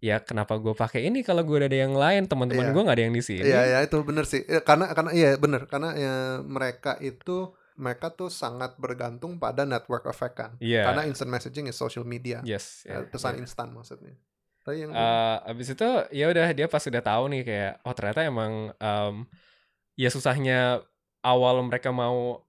ya 0.00 0.16
kenapa 0.20 0.56
gue 0.56 0.72
pakai 0.72 1.08
ini 1.12 1.20
kalau 1.20 1.44
gue 1.44 1.60
ada 1.60 1.76
yang 1.76 1.92
lain 1.92 2.24
teman-teman 2.24 2.68
yeah. 2.68 2.74
gue 2.74 2.82
nggak 2.82 2.96
ada 2.98 3.04
yang 3.08 3.14
di 3.16 3.24
sini. 3.24 3.46
Iya 3.46 3.54
yeah, 3.56 3.64
yeah, 3.78 3.80
itu 3.86 3.96
bener 4.04 4.24
sih 4.28 4.42
ya, 4.44 4.60
karena 4.60 4.92
karena 4.92 5.10
iya 5.16 5.30
bener 5.40 5.64
karena 5.64 5.90
ya, 5.96 6.14
mereka 6.44 7.00
itu 7.00 7.52
mereka 7.80 8.12
tuh 8.12 8.28
sangat 8.28 8.76
bergantung 8.76 9.40
pada 9.40 9.64
network 9.64 10.04
effect 10.12 10.36
kan. 10.36 10.50
Yeah. 10.60 10.84
Karena 10.84 11.08
instant 11.08 11.32
messaging 11.32 11.72
is 11.72 11.76
social 11.80 12.04
media. 12.04 12.44
Yes. 12.44 12.84
Yeah, 12.84 13.08
pesan 13.08 13.40
yeah. 13.40 13.44
instan 13.48 13.72
maksudnya. 13.72 14.12
Tapi 14.60 14.76
yang 14.84 14.90
uh, 14.92 15.40
abis 15.48 15.72
itu 15.72 15.88
ya 16.12 16.28
udah 16.28 16.46
dia 16.52 16.66
pas 16.66 16.84
udah 16.84 17.02
tahu 17.02 17.24
nih 17.32 17.42
kayak 17.42 17.72
oh 17.80 17.94
ternyata 17.96 18.20
emang 18.22 18.52
um, 18.76 19.14
ya 19.96 20.08
susahnya 20.08 20.84
awal 21.20 21.64
mereka 21.64 21.88
mau 21.90 22.44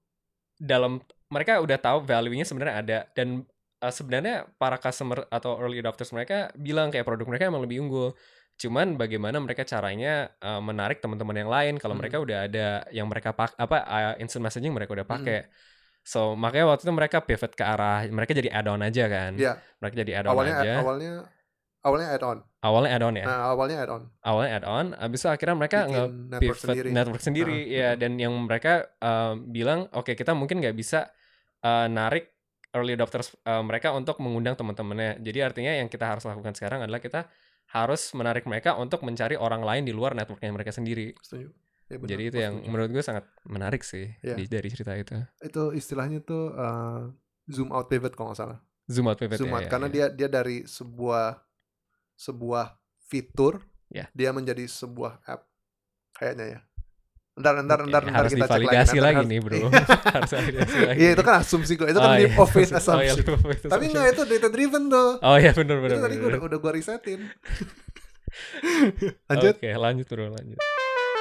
dalam 0.56 1.00
mereka 1.28 1.58
udah 1.58 1.78
tahu 1.80 2.04
value-nya 2.04 2.44
sebenarnya 2.44 2.74
ada 2.76 2.98
dan 3.16 3.48
uh, 3.80 3.88
sebenarnya 3.88 4.44
para 4.56 4.76
customer 4.76 5.24
atau 5.28 5.56
early 5.56 5.80
adopters 5.80 6.12
mereka 6.12 6.52
bilang 6.54 6.92
kayak 6.92 7.08
produk 7.08 7.24
mereka 7.26 7.48
emang 7.48 7.64
lebih 7.64 7.80
unggul. 7.80 8.12
Cuman 8.60 9.00
bagaimana 9.00 9.40
mereka 9.40 9.64
caranya 9.64 10.28
uh, 10.38 10.60
menarik 10.60 11.00
teman-teman 11.00 11.34
yang 11.34 11.50
lain 11.50 11.74
kalau 11.80 11.96
Hmm. 11.96 12.04
mereka 12.04 12.16
udah 12.20 12.38
ada 12.46 12.66
yang 12.92 13.08
mereka 13.08 13.32
pak 13.32 13.56
apa 13.56 13.80
uh, 13.82 14.14
instant 14.20 14.44
messaging 14.44 14.70
mereka 14.70 14.92
udah 14.92 15.08
Hmm. 15.08 15.16
pakai. 15.18 15.48
So 16.04 16.36
makanya 16.36 16.68
waktu 16.68 16.84
itu 16.84 16.92
mereka 16.92 17.24
pivot 17.24 17.56
ke 17.56 17.64
arah 17.64 18.04
mereka 18.06 18.36
jadi 18.36 18.52
add-on 18.52 18.84
aja 18.84 19.08
kan. 19.08 19.32
Iya. 19.34 19.56
Mereka 19.80 19.94
jadi 20.04 20.12
add-on 20.20 20.36
Awalnya 20.36 20.56
aja. 20.60 20.74
awalnya 20.84 21.12
awalnya 21.82 22.08
add-on. 22.14 22.38
Awalnya 22.62 22.90
add-on 22.94 23.14
ya. 23.18 23.24
Nah, 23.26 23.40
awalnya 23.50 23.76
add-on. 23.82 24.02
Awalnya 24.22 24.50
add-on, 24.58 24.86
abis 24.94 25.18
itu 25.20 25.28
akhirnya 25.28 25.56
mereka 25.58 25.78
nge 25.84 26.02
network 26.06 26.40
pivot 26.40 26.58
sendiri. 26.62 26.88
network 26.90 27.22
sendiri 27.22 27.58
Ah, 27.58 27.74
ya 27.74 27.88
dan 27.98 28.12
yang 28.16 28.34
mereka 28.38 28.72
um, 29.02 29.50
bilang 29.50 29.90
oke 29.90 30.14
kita 30.14 30.30
mungkin 30.32 30.62
nggak 30.62 30.74
bisa 30.74 31.10
uh, 31.60 31.86
narik 31.86 32.30
early 32.72 32.94
adopters 32.94 33.34
uh, 33.44 33.60
mereka 33.60 33.90
untuk 33.92 34.16
mengundang 34.18 34.54
teman-temannya 34.54 35.20
jadi 35.20 35.44
artinya 35.44 35.74
yang 35.74 35.90
kita 35.90 36.06
harus 36.08 36.24
lakukan 36.24 36.54
sekarang 36.54 36.80
adalah 36.80 37.02
kita 37.02 37.26
harus 37.68 38.14
menarik 38.14 38.46
mereka 38.46 38.76
untuk 38.76 39.02
mencari 39.02 39.34
orang 39.34 39.60
lain 39.60 39.82
di 39.82 39.92
luar 39.92 40.14
networknya 40.14 40.52
mereka 40.52 40.70
sendiri 40.70 41.12
Setuju. 41.20 41.50
Ya, 41.90 42.00
benar, 42.00 42.08
jadi 42.08 42.22
itu 42.24 42.38
yang 42.40 42.54
setuju. 42.56 42.68
menurut 42.72 42.88
gue 42.88 43.04
sangat 43.04 43.24
menarik 43.44 43.82
sih 43.84 44.08
Iya. 44.24 44.36
di- 44.38 44.48
dari 44.48 44.68
cerita 44.72 44.92
itu 44.94 45.12
itu 45.42 45.62
istilahnya 45.74 46.22
tuh 46.22 46.54
uh, 46.54 47.10
zoom 47.44 47.68
out 47.68 47.90
pivot 47.90 48.14
kalau 48.14 48.32
nggak 48.32 48.40
salah. 48.40 48.58
zoom 48.86 49.04
out 49.04 49.18
pivot 49.18 49.36
zoom 49.36 49.50
ya, 49.50 49.56
out 49.56 49.64
ya, 49.64 49.68
karena 49.68 49.88
ya. 49.88 49.92
dia 49.92 50.06
dia 50.14 50.28
dari 50.30 50.64
sebuah 50.64 51.36
sebuah 52.14 52.78
fitur 53.02 53.58
Ya. 53.88 54.08
dia 54.10 54.32
menjadi 54.32 54.64
sebuah 54.64 55.20
app 55.22 55.44
kayaknya 56.12 56.44
ya. 56.48 56.60
Ntar 57.32 57.60
ntar 57.60 57.78
Oke, 57.78 57.88
ntar 57.88 58.02
ntar 58.04 58.14
harus 58.24 58.32
kita 58.32 58.46
cek 58.46 58.58
lagi. 58.58 58.66
Ntar 58.88 58.98
lagi 58.98 59.16
harus- 59.16 59.28
nih 59.28 59.38
bro 59.40 59.58
harus 60.16 60.30
validasi 60.30 60.76
lagi 60.82 60.98
Iya 60.98 61.08
itu 61.12 61.22
kan 61.22 61.34
asumsi 61.38 61.72
kok. 61.76 61.86
Itu 61.86 61.96
kan 61.96 62.08
Oh, 62.08 62.14
leap 62.14 62.26
iya, 62.26 62.38
of 62.38 62.48
faith 62.48 62.72
assumption. 62.72 63.16
Oh, 63.16 63.24
iya, 63.24 63.56
of 63.56 63.68
Tapi 63.68 63.84
enggak 63.86 64.06
itu 64.10 64.22
data 64.26 64.48
driven 64.48 64.82
tuh. 64.86 65.10
oh 65.18 65.36
iya 65.36 65.50
benar 65.50 65.76
benar 65.78 65.90
itu 65.90 66.02
tadi 66.02 66.14
gue 66.14 66.26
udah, 66.26 66.40
udah 66.42 66.58
gue 66.58 66.70
risetin. 66.72 67.20
Lanjut. 69.28 69.54
oke 69.54 69.68
lanjut 69.76 70.06
bro 70.06 70.26
lanjut 70.30 70.56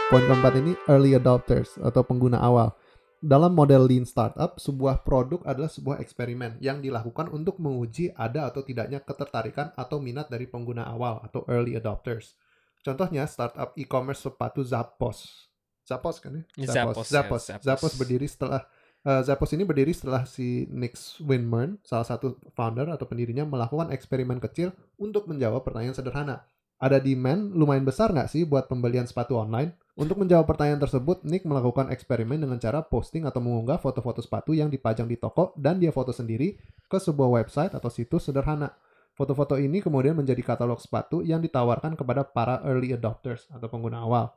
Poin 0.07 0.21
keempat 0.21 0.53
ini 0.59 0.71
early 0.85 1.13
adopters 1.13 1.77
atau 1.77 2.01
pengguna 2.03 2.37
awal. 2.37 2.73
Dalam 3.21 3.53
model 3.53 3.85
lean 3.85 4.01
startup, 4.01 4.57
sebuah 4.57 5.05
produk 5.05 5.45
adalah 5.45 5.69
sebuah 5.69 6.01
eksperimen 6.01 6.57
yang 6.57 6.81
dilakukan 6.81 7.29
untuk 7.29 7.61
menguji 7.61 8.09
ada 8.17 8.49
atau 8.49 8.65
tidaknya 8.65 8.97
ketertarikan 9.05 9.69
atau 9.77 10.01
minat 10.01 10.25
dari 10.25 10.49
pengguna 10.49 10.89
awal 10.89 11.21
atau 11.21 11.45
early 11.45 11.77
adopters. 11.77 12.33
Contohnya 12.81 13.29
startup 13.29 13.77
e-commerce 13.77 14.25
sepatu 14.25 14.65
Zappos. 14.65 15.47
Zappos 15.85 16.17
kan 16.17 16.41
ya? 16.41 16.43
Zappos, 16.65 17.05
ya, 17.13 17.21
Zappos. 17.21 17.41
Zappos. 17.45 17.65
Zappos 17.69 17.93
berdiri 17.93 18.25
setelah 18.25 18.65
eh, 19.05 19.21
Zappos 19.21 19.53
ini 19.53 19.69
berdiri 19.69 19.93
setelah 19.93 20.25
si 20.25 20.65
Nick 20.73 20.97
Swinburne, 20.97 21.77
salah 21.85 22.09
satu 22.09 22.41
founder 22.57 22.89
atau 22.89 23.05
pendirinya 23.05 23.45
melakukan 23.45 23.93
eksperimen 23.93 24.41
kecil 24.41 24.73
untuk 24.97 25.29
menjawab 25.29 25.61
pertanyaan 25.61 25.93
sederhana 25.93 26.41
ada 26.81 26.97
demand 26.97 27.53
lumayan 27.53 27.85
besar 27.85 28.09
nggak 28.09 28.27
sih 28.27 28.41
buat 28.43 28.65
pembelian 28.65 29.05
sepatu 29.05 29.37
online? 29.37 29.77
Untuk 29.91 30.23
menjawab 30.23 30.47
pertanyaan 30.47 30.79
tersebut, 30.79 31.27
Nick 31.27 31.43
melakukan 31.43 31.91
eksperimen 31.91 32.39
dengan 32.39 32.55
cara 32.63 32.79
posting 32.79 33.27
atau 33.27 33.43
mengunggah 33.43 33.75
foto-foto 33.75 34.23
sepatu 34.23 34.55
yang 34.55 34.71
dipajang 34.71 35.03
di 35.03 35.19
toko 35.19 35.51
dan 35.59 35.83
dia 35.83 35.91
foto 35.91 36.15
sendiri 36.15 36.55
ke 36.87 36.97
sebuah 36.97 37.43
website 37.43 37.75
atau 37.75 37.91
situs 37.91 38.31
sederhana. 38.31 38.71
Foto-foto 39.11 39.59
ini 39.59 39.83
kemudian 39.83 40.15
menjadi 40.15 40.39
katalog 40.39 40.79
sepatu 40.79 41.19
yang 41.19 41.43
ditawarkan 41.43 41.99
kepada 41.99 42.23
para 42.23 42.63
early 42.63 42.95
adopters 42.95 43.51
atau 43.51 43.67
pengguna 43.67 44.07
awal. 44.07 44.31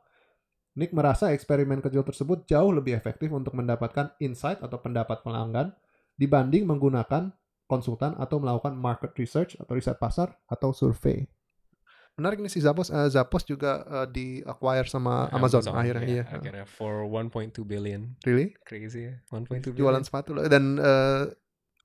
Nick 0.75 0.91
merasa 0.91 1.31
eksperimen 1.31 1.79
kecil 1.79 2.03
tersebut 2.03 2.43
jauh 2.51 2.75
lebih 2.75 2.91
efektif 2.99 3.31
untuk 3.31 3.55
mendapatkan 3.55 4.11
insight 4.19 4.59
atau 4.59 4.75
pendapat 4.83 5.23
pelanggan 5.23 5.71
dibanding 6.19 6.67
menggunakan 6.67 7.31
konsultan 7.63 8.11
atau 8.19 8.43
melakukan 8.43 8.75
market 8.75 9.15
research 9.15 9.55
atau 9.55 9.71
riset 9.71 9.95
pasar 9.95 10.35
atau 10.51 10.75
survei. 10.75 11.23
Menarik 12.15 12.39
nih 12.39 12.47
si 12.47 12.63
Zappos. 12.63 12.87
Eh, 12.87 13.11
Zappos 13.11 13.43
juga 13.43 13.83
eh, 13.83 14.07
di 14.07 14.27
acquire 14.41 14.87
sama 14.87 15.27
Amazon, 15.29 15.59
akhirnya. 15.67 16.07
ya, 16.07 16.13
Iya. 16.15 16.23
akhirnya 16.31 16.65
for 16.65 17.03
1.2 17.03 17.67
billion 17.67 18.15
Really? 18.23 18.55
crazy 18.63 19.11
ya 19.11 19.13
1.2 19.27 19.59
billion 19.59 19.75
Jualan 19.75 20.03
sepatu 20.03 20.31
loh. 20.31 20.47
Dan 20.47 20.79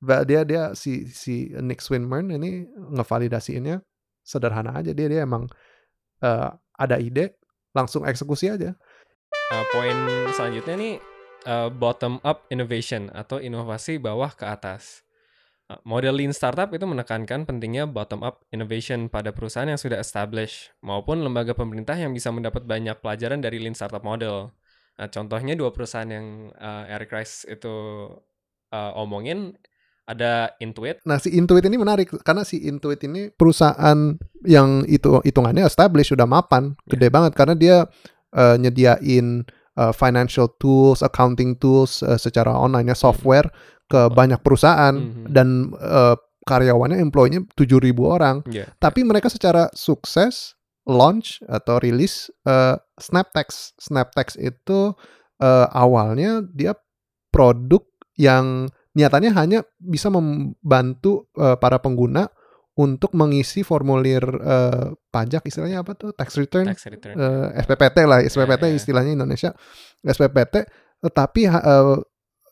ba- 0.00 0.22
dia 0.22 0.46
dia 0.46 0.72
si 0.72 1.10
si 1.10 1.50
Nick 1.58 1.82
Swinburne 1.82 2.30
ini 2.30 2.64
ngevalidasiinnya 2.94 3.82
sederhana 4.22 4.78
aja. 4.78 4.94
Dia 4.94 5.10
dia 5.10 5.26
emang 5.26 5.50
eh, 6.22 6.48
ada 6.78 6.96
ide 6.96 7.34
langsung 7.74 8.06
eksekusi 8.06 8.50
aja. 8.50 8.70
Uh, 9.50 9.66
poin 9.74 9.98
selanjutnya 10.30 10.74
nih 10.78 10.94
uh, 11.42 11.66
bottom 11.74 12.22
up 12.22 12.46
innovation 12.50 13.10
atau 13.10 13.42
inovasi 13.42 13.98
bawah 13.98 14.30
ke 14.30 14.46
atas. 14.46 15.02
Uh, 15.70 15.78
model 15.86 16.18
lean 16.18 16.34
startup 16.34 16.74
itu 16.74 16.82
menekankan 16.82 17.46
pentingnya 17.46 17.86
bottom 17.86 18.26
up 18.26 18.42
innovation 18.50 19.06
pada 19.06 19.30
perusahaan 19.30 19.70
yang 19.70 19.78
sudah 19.78 20.02
established 20.02 20.74
maupun 20.82 21.22
lembaga 21.22 21.54
pemerintah 21.54 21.94
yang 21.94 22.10
bisa 22.10 22.34
mendapat 22.34 22.66
banyak 22.66 22.98
pelajaran 22.98 23.38
dari 23.38 23.62
lean 23.62 23.78
startup 23.78 24.02
model. 24.02 24.50
Nah, 24.98 25.06
contohnya 25.06 25.54
dua 25.54 25.70
perusahaan 25.70 26.10
yang 26.10 26.50
uh, 26.58 26.90
Eric 26.90 27.14
Rice 27.14 27.46
itu 27.46 27.70
uh, 28.74 28.92
omongin 28.98 29.54
ada 30.10 30.50
Intuit. 30.58 30.98
Nah, 31.06 31.22
si 31.22 31.30
Intuit 31.30 31.62
ini 31.62 31.78
menarik 31.78 32.10
karena 32.26 32.42
si 32.42 32.58
Intuit 32.66 32.98
ini 33.06 33.30
perusahaan 33.30 34.18
yang 34.42 34.82
itu 34.90 35.22
hitungannya 35.22 35.62
established 35.62 36.10
sudah 36.10 36.26
mapan, 36.26 36.74
gede 36.90 37.06
banget 37.14 37.38
karena 37.38 37.54
dia 37.54 37.76
eh, 38.34 38.56
nyediain 38.58 39.46
eh, 39.78 39.92
financial 39.94 40.50
tools, 40.58 41.06
accounting 41.06 41.54
tools 41.54 42.02
eh, 42.02 42.18
secara 42.18 42.50
online 42.50 42.90
ya 42.90 42.98
software 42.98 43.46
ke 43.90 44.00
Oh. 44.00 44.08
banyak 44.08 44.38
perusahaan 44.40 44.94
Mhm. 44.94 45.26
dan 45.26 45.48
eh, 45.74 46.14
karyawannya 46.40 46.96
employee-nya 47.00 47.42
7000 47.52 48.06
orang. 48.06 48.46
ya 48.46 48.70
Tapi 48.76 49.02
mereka 49.02 49.26
secara 49.26 49.66
sukses 49.72 50.54
launch 50.84 51.42
atau 51.44 51.76
rilis 51.76 52.30
eh, 52.44 52.78
Snaptext. 52.96 53.74
Snaptext 53.76 54.34
itu 54.36 54.94
eh, 55.36 55.66
awalnya 55.68 56.40
dia 56.46 56.72
produk 57.28 57.82
yang 58.14 58.66
niatannya 58.92 59.30
hanya 59.32 59.58
bisa 59.76 60.08
membantu 60.08 61.30
eh, 61.32 61.56
para 61.56 61.78
pengguna 61.78 62.26
untuk 62.72 63.12
mengisi 63.12 63.60
formulir 63.60 64.20
eh, 64.22 64.86
pajak 65.06 65.44
istilahnya 65.44 65.80
apa 65.80 65.92
tuh 65.94 66.10
tax 66.12 66.36
return 66.36 66.66
tax 66.66 66.86
return. 66.86 67.14
eh, 67.14 67.46
SPPT 67.58 67.96
lah 68.02 68.18
SPPT 68.20 68.62
Ya, 68.62 68.70
ya. 68.70 68.76
istilahnya 68.76 69.12
Indonesia 69.14 69.50
SPPT 70.00 70.64
tetapi 71.00 71.40
eh, 71.46 71.96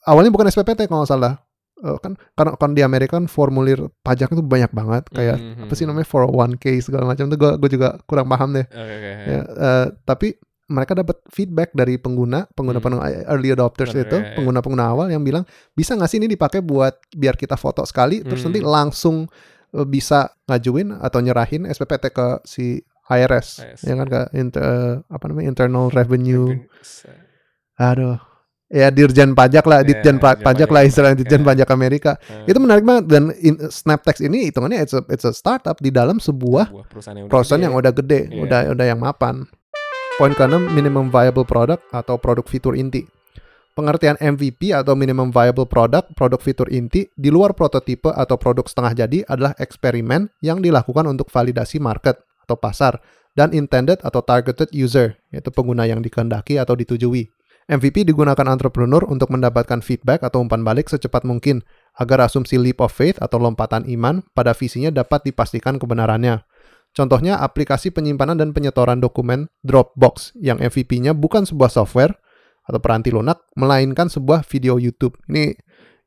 awalnya 0.03 0.29
bukan 0.29 0.47
SPPT 0.47 0.85
kalau 0.85 1.03
nggak 1.03 1.11
salah 1.11 1.35
Eh, 1.79 1.95
kan 2.03 2.19
karena 2.35 2.59
kan 2.59 2.75
di 2.75 2.83
Amerika 2.83 3.15
kan 3.15 3.31
formulir 3.31 3.87
pajak 4.03 4.27
itu 4.29 4.43
banyak 4.43 4.67
banget 4.69 5.07
kayak 5.09 5.39
Mhm, 5.39 5.63
apa 5.63 5.73
sih 5.73 5.87
mhm. 5.87 5.95
namanya 5.95 6.07
401k 6.11 6.65
segala 6.83 7.07
macam 7.07 7.23
itu 7.23 7.39
gue 7.39 7.51
gue 7.55 7.69
juga 7.71 7.95
kurang 8.03 8.27
paham 8.27 8.51
deh 8.51 8.67
oke. 8.67 9.11
ya 9.25 9.39
eh, 9.47 9.85
tapi 10.03 10.35
mereka 10.67 10.91
dapat 10.93 11.23
feedback 11.25 11.71
dari 11.71 11.95
pengguna 11.95 12.51
pengguna 12.51 12.77
Hmm. 12.77 12.99
pengguna 12.99 13.07
early 13.25 13.49
adopters 13.49 13.89
Bener, 13.89 14.05
itu 14.05 14.17
ya, 14.17 14.21
ya. 14.21 14.35
pengguna 14.35 14.59
pengguna 14.59 14.85
awal 14.85 15.07
yang 15.07 15.23
bilang 15.23 15.47
bisa 15.71 15.95
nggak 15.95 16.11
sih 16.11 16.19
ini 16.19 16.27
dipakai 16.27 16.59
buat 16.59 16.99
biar 17.09 17.33
kita 17.33 17.55
foto 17.55 17.87
sekali 17.87 18.21
terus 18.21 18.43
Hmm. 18.43 18.51
nanti 18.51 18.59
langsung 18.59 19.15
eh, 19.71 19.87
bisa 19.87 20.35
ngajuin 20.45 20.91
atau 20.93 21.23
nyerahin 21.23 21.63
SPPT 21.63 22.11
ke 22.11 22.43
si 22.43 22.83
IRS, 23.07 23.63
IRS. 23.63 23.79
ya 23.81 23.93
kan 23.95 24.05
ke 24.05 24.21
inter- 24.35 24.61
eh, 24.61 24.93
apa 25.07 25.23
namanya 25.25 25.47
internal 25.47 25.87
revenue 25.87 26.59
Revenue. 26.59 27.15
aduh 27.77 28.19
ya 28.69 28.87
dirjen 28.87 29.33
pajak 29.33 29.65
lah 29.65 29.81
Ya, 29.81 29.85
dirjen 29.91 30.15
pa- 30.15 30.33
dirjen 30.33 30.39
pajak 30.39 30.45
pajak 30.45 30.69
lah 30.69 30.81
istilah 30.83 31.11
dirjen 31.11 31.41
Amerika. 31.41 31.49
pajak 31.49 31.69
Amerika 31.71 32.11
Eh, 32.23 32.47
itu 32.47 32.57
menarik 32.57 32.83
banget 32.83 33.05
dan 33.05 33.23
in, 33.35 33.55
Snaptext 33.67 34.21
ini 34.21 34.47
hitungannya 34.47 34.79
it's 34.79 34.93
a, 34.93 35.01
it's 35.07 35.23
a 35.23 35.31
startup 35.31 35.77
di 35.77 35.89
dalam 35.89 36.17
sebuah 36.17 36.69
sebuah 36.69 36.85
perusahaan 36.87 37.17
yang 37.17 37.25
udah 37.25 37.31
perusahaan 37.31 37.57
gede. 37.57 37.65
yang 37.65 37.75
udah 37.75 37.91
gede, 37.91 38.19
Iya. 38.27 38.41
udah 38.41 38.59
udah 38.71 38.85
yang 38.85 38.99
mapan. 38.99 39.35
Poin 40.15 40.31
keenam 40.31 40.69
minimum 40.69 41.07
viable 41.07 41.43
product 41.43 41.81
atau 41.89 42.15
produk 42.15 42.43
fitur 42.43 42.73
inti. 42.73 43.07
Pengertian 43.71 44.19
MVP 44.19 44.69
atau 44.69 44.91
minimum 44.93 45.29
viable 45.29 45.63
product, 45.63 46.11
produk 46.13 46.37
fitur 46.37 46.67
inti 46.67 47.07
di 47.09 47.29
luar 47.29 47.55
prototipe 47.55 48.11
atau 48.11 48.35
produk 48.35 48.67
setengah 48.67 48.93
jadi 48.97 49.23
adalah 49.25 49.55
eksperimen 49.55 50.27
yang 50.39 50.59
dilakukan 50.59 51.07
untuk 51.07 51.27
validasi 51.27 51.79
market 51.79 52.19
atau 52.41 52.53
pasar 52.53 52.99
dan 53.31 53.49
intended 53.49 53.97
atau 54.01 54.19
targeted 54.19 54.67
user, 54.69 55.15
yaitu 55.29 55.47
pengguna 55.47 55.87
yang 55.87 56.03
dikehendaki 56.03 56.59
atau 56.59 56.75
ditujui. 56.75 57.31
MVP 57.69 58.01
digunakan 58.01 58.49
entrepreneur 58.49 59.05
untuk 59.05 59.29
mendapatkan 59.29 59.85
feedback 59.85 60.25
atau 60.25 60.41
umpan 60.41 60.65
balik 60.65 60.89
secepat 60.89 61.21
mungkin 61.21 61.61
agar 62.01 62.25
asumsi 62.25 62.57
leap 62.57 62.81
of 62.81 62.89
faith 62.89 63.21
atau 63.21 63.37
lompatan 63.37 63.85
iman 63.85 64.25
pada 64.33 64.57
visinya 64.57 64.89
dapat 64.89 65.29
dipastikan 65.29 65.77
kebenarannya. 65.77 66.41
Contohnya 66.97 67.37
aplikasi 67.37 67.93
penyimpanan 67.93 68.41
dan 68.41 68.49
penyetoran 68.57 68.97
dokumen 68.97 69.53
Dropbox 69.61 70.33
yang 70.41 70.57
MVP-nya 70.57 71.13
bukan 71.13 71.45
sebuah 71.45 71.69
software 71.69 72.17
atau 72.65 72.81
peranti 72.81 73.13
lunak, 73.13 73.45
melainkan 73.53 74.09
sebuah 74.09 74.41
video 74.45 74.81
YouTube. 74.81 75.21
Ini 75.29 75.53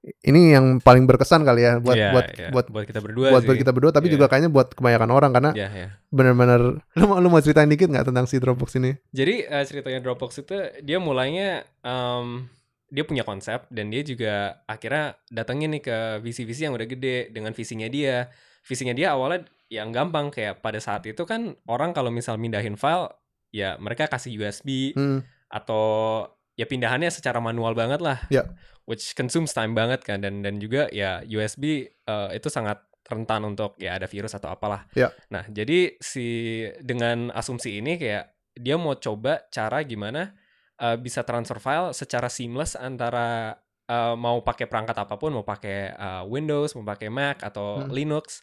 ini 0.02 0.50
yang 0.50 0.82
paling 0.82 1.06
berkesan 1.06 1.46
kali 1.46 1.62
ya 1.62 1.72
buat 1.78 1.94
Iya, 1.94 2.10
buat 2.10 2.26
iya. 2.34 2.48
buat 2.50 2.66
buat 2.68 2.84
kita 2.84 2.98
berdua 2.98 3.30
buat 3.30 3.42
sih. 3.42 3.48
buat 3.48 3.58
kita 3.58 3.70
berdua 3.70 3.90
tapi 3.90 4.10
Iya. 4.10 4.14
juga 4.14 4.26
kayaknya 4.26 4.50
buat 4.50 4.74
kebanyakan 4.74 5.10
orang 5.10 5.30
karena 5.30 5.50
Iya, 5.54 5.68
iya. 5.70 5.88
benar-benar 6.10 6.60
lu 6.98 7.04
mau 7.06 7.22
lu 7.22 7.28
mau 7.28 7.38
ceritain 7.38 7.66
dikit 7.66 7.86
nggak 7.86 8.10
tentang 8.10 8.26
si 8.26 8.36
Dropbox 8.36 8.74
ini? 8.76 8.98
Jadi 9.10 9.46
eh, 9.46 9.64
ceritanya 9.64 10.02
Dropbox 10.02 10.42
itu 10.42 10.54
dia 10.82 10.98
mulainya 10.98 11.62
em, 11.80 12.50
dia 12.90 13.04
punya 13.06 13.22
konsep 13.22 13.64
dan 13.70 13.88
dia 13.88 14.02
juga 14.02 14.34
akhirnya 14.66 15.14
datengin 15.30 15.72
nih 15.72 15.82
ke 15.82 15.96
visi-visi 16.20 16.66
yang 16.66 16.74
udah 16.74 16.84
gede 16.84 17.30
dengan 17.30 17.54
visinya 17.54 17.86
dia. 17.86 18.26
Visinya 18.62 18.92
dia 18.92 19.14
awalnya 19.14 19.46
yang 19.66 19.88
gampang 19.88 20.28
kayak 20.28 20.60
pada 20.60 20.76
saat 20.76 21.06
itu 21.06 21.24
kan 21.24 21.56
orang 21.64 21.90
kalau 21.90 22.10
misal 22.10 22.36
mindahin 22.36 22.76
file 22.76 23.08
ya 23.48 23.78
mereka 23.78 24.04
kasih 24.06 24.36
USB 24.36 24.92
Hmm, 24.92 25.24
atau 25.48 26.26
ya 26.62 26.66
pindahannya 26.70 27.10
secara 27.10 27.42
manual 27.42 27.74
banget 27.74 27.98
lah. 27.98 28.22
Ya. 28.30 28.46
Which 28.86 29.18
consumes 29.18 29.50
time 29.50 29.74
banget 29.74 30.06
kan 30.06 30.22
dan 30.22 30.46
dan 30.46 30.62
juga 30.62 30.86
ya 30.94 31.26
USB 31.26 31.90
eh, 31.90 32.28
itu 32.34 32.46
sangat 32.46 32.78
rentan 33.10 33.42
untuk 33.42 33.74
ya 33.82 33.98
ada 33.98 34.06
virus 34.06 34.38
atau 34.38 34.54
apalah. 34.54 34.86
Ya. 34.94 35.10
Nah, 35.26 35.42
jadi 35.50 35.98
si 35.98 36.62
dengan 36.78 37.34
asumsi 37.34 37.82
ini 37.82 37.98
kayak 37.98 38.30
dia 38.54 38.78
mau 38.78 38.94
coba 38.94 39.42
cara 39.50 39.82
gimana 39.82 40.38
eh, 40.78 40.96
bisa 40.98 41.26
transfer 41.26 41.58
file 41.58 41.90
secara 41.90 42.30
seamless 42.30 42.78
antara 42.78 43.58
eh, 43.90 44.14
mau 44.14 44.38
pakai 44.46 44.70
perangkat 44.70 44.94
apa 44.94 45.18
pun, 45.18 45.34
mau 45.34 45.42
pakai 45.46 45.78
eh, 45.90 46.22
Windows, 46.30 46.78
mau 46.78 46.86
pakai 46.86 47.10
Mac 47.10 47.42
atau 47.42 47.82
Hmm. 47.82 47.90
Linux. 47.90 48.42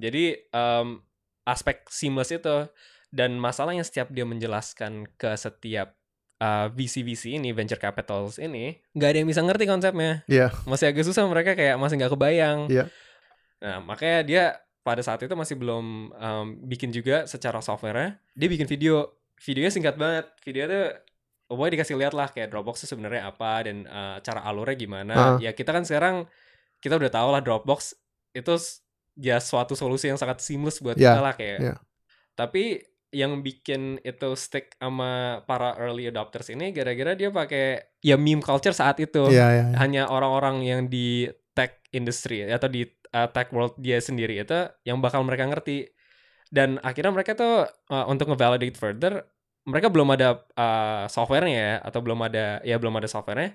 Jadi 0.00 0.32
em, 0.48 1.02
aspek 1.44 1.84
seamless 1.92 2.32
itu 2.32 2.66
dan 3.12 3.36
masalahnya 3.36 3.84
setiap 3.84 4.08
dia 4.14 4.24
menjelaskan 4.24 5.04
ke 5.20 5.34
setiap 5.36 5.99
uh, 6.40 6.66
VC-VC 6.72 7.36
ini, 7.36 7.52
venture 7.52 7.78
capitals 7.78 8.40
ini, 8.40 8.80
nggak 8.96 9.08
ada 9.12 9.18
yang 9.22 9.28
bisa 9.28 9.44
ngerti 9.44 9.64
konsepnya. 9.68 10.24
Iya. 10.26 10.48
Masih 10.64 10.90
agak 10.90 11.04
susah 11.06 11.28
mereka 11.28 11.52
kayak 11.54 11.76
masih 11.76 12.00
nggak 12.00 12.12
kebayang. 12.16 12.58
Iya. 12.72 12.84
Nah, 13.60 13.78
makanya 13.84 14.18
dia 14.24 14.44
pada 14.80 15.04
saat 15.04 15.20
itu 15.20 15.32
masih 15.36 15.60
belum 15.60 15.84
um, 16.16 16.46
bikin 16.64 16.88
juga 16.90 17.28
secara 17.28 17.60
software 17.60 18.24
Dia 18.32 18.48
bikin 18.48 18.64
video. 18.64 19.12
Videonya 19.40 19.72
singkat 19.72 19.96
banget. 19.96 20.28
Video 20.44 20.64
tuh 20.68 20.84
pokoknya 21.48 21.80
dikasih 21.80 21.96
lihat 21.96 22.12
lah 22.16 22.28
kayak 22.28 22.52
Dropbox 22.52 22.84
itu 22.84 22.92
sebenarnya 22.96 23.26
apa 23.28 23.64
dan 23.64 23.84
uh, 23.88 24.16
cara 24.20 24.40
alurnya 24.44 24.76
gimana. 24.76 25.14
Ah. 25.16 25.36
Ya 25.40 25.52
kita 25.52 25.72
kan 25.72 25.84
sekarang 25.84 26.28
kita 26.80 26.96
udah 26.96 27.10
tahu 27.12 27.28
lah 27.32 27.40
Dropbox 27.44 27.96
itu 28.32 28.54
ya 29.20 29.36
suatu 29.42 29.76
solusi 29.76 30.08
yang 30.08 30.16
sangat 30.16 30.40
seamless 30.40 30.80
buat 30.80 30.96
Ya, 30.96 31.12
kita 31.16 31.20
lah 31.20 31.34
kayak. 31.36 31.58
ya. 31.60 31.74
Tapi 32.36 32.80
yang 33.10 33.42
bikin 33.42 33.98
itu 34.06 34.38
stick 34.38 34.78
sama 34.78 35.42
para 35.42 35.74
early 35.82 36.06
adopters 36.06 36.46
ini 36.54 36.70
gara-gara 36.70 37.18
dia 37.18 37.34
pakai 37.34 37.98
ya 37.98 38.14
meme 38.14 38.42
culture 38.42 38.74
saat 38.74 39.02
itu. 39.02 39.26
Iya, 39.26 39.46
iya. 39.50 39.64
iya. 39.70 39.76
Hanya 39.78 40.02
orang-orang 40.06 40.62
yang 40.62 40.80
di 40.86 41.26
tech 41.54 41.82
industry 41.90 42.46
atau 42.46 42.70
di 42.70 42.86
uh, 43.10 43.26
tech 43.30 43.50
world 43.50 43.74
dia 43.82 43.98
sendiri 43.98 44.38
itu 44.38 44.70
yang 44.86 45.02
bakal 45.02 45.26
mereka 45.26 45.46
ngerti. 45.50 45.90
Dan 46.50 46.82
akhirnya 46.82 47.14
mereka 47.14 47.34
tuh 47.38 47.66
uh, 47.66 48.06
untuk 48.10 48.30
ngevalidate 48.30 48.74
further 48.78 49.22
mereka 49.66 49.92
belum 49.92 50.08
ada 50.14 50.40
uh, 50.56 51.04
softwarenya 51.06 51.60
ya 51.60 51.76
atau 51.84 52.00
belum 52.00 52.18
ada 52.26 52.62
ya 52.62 52.76
belum 52.78 52.94
ada 52.96 53.06
softwarenya. 53.10 53.54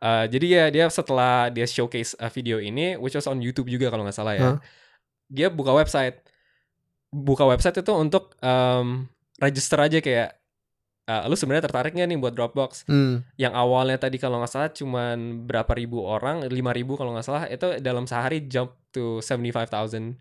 Uh, 0.00 0.24
jadi 0.32 0.46
ya 0.48 0.64
dia 0.72 0.86
setelah 0.88 1.52
dia 1.52 1.68
showcase 1.68 2.16
uh, 2.16 2.32
video 2.32 2.56
ini 2.56 2.96
which 2.96 3.12
was 3.12 3.28
on 3.28 3.36
YouTube 3.44 3.68
juga 3.68 3.92
kalau 3.92 4.04
nggak 4.04 4.16
salah 4.16 4.34
ya. 4.36 4.44
Hah? 4.44 4.58
Dia 5.28 5.48
buka 5.48 5.72
website. 5.72 6.20
Buka 7.10 7.42
website 7.42 7.76
itu 7.76 7.90
untuk 7.90 8.38
um, 8.38 9.04
register 9.36 9.76
aja 9.76 9.98
kayak 9.98 10.38
uh, 11.04 11.26
lu 11.26 11.34
sebenarnya 11.34 11.66
tertarik 11.66 11.90
nggak 11.90 12.06
nih 12.06 12.18
buat 12.18 12.32
Dropbox? 12.32 12.86
Hmm, 12.86 13.26
yang 13.34 13.50
awalnya 13.52 13.98
tadi 13.98 14.14
kalau 14.14 14.38
nggak 14.38 14.48
salah 14.48 14.70
cuman 14.70 15.42
berapa 15.42 15.74
ribu 15.74 16.00
orang, 16.00 16.46
lima 16.46 16.70
ribu 16.70 16.94
kalau 16.94 17.10
nggak 17.10 17.26
salah, 17.26 17.44
itu 17.44 17.78
dalam 17.78 18.06
sehari 18.06 18.46
jump 18.46 18.70
to 18.90 19.18
75,000 19.20 20.14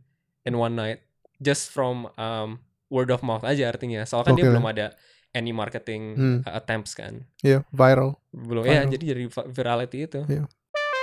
in 0.43 0.53
one 0.53 0.74
night 0.74 1.05
just 1.38 1.69
from 1.69 2.10
um, 2.15 2.58
word 2.89 3.10
of 3.10 3.22
mouth 3.22 3.43
aja 3.43 3.69
artinya. 3.69 4.01
Soalnya 4.01 4.25
kan 4.25 4.34
dia 4.34 4.41
Gokil 4.41 4.50
ya. 4.50 4.53
belum 4.58 4.67
ada 4.67 4.88
any 5.29 5.53
marketing 5.53 6.01
Hmm. 6.17 6.38
uh, 6.41 6.58
attempts 6.58 6.98
kan. 6.98 7.22
iya, 7.39 7.62
viral. 7.69 8.17
Belum 8.34 8.65
ya, 8.65 8.81
Viral. 8.81 8.89
jadi 8.89 9.03
jadi 9.05 9.24
vi- 9.29 9.50
virality 9.51 10.00
itu. 10.03 10.19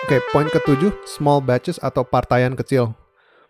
Oke, 0.02 0.19
poin 0.28 0.47
ketujuh, 0.47 0.90
small 1.09 1.38
batches 1.38 1.78
atau 1.78 2.02
partaian 2.02 2.52
kecil. 2.52 2.90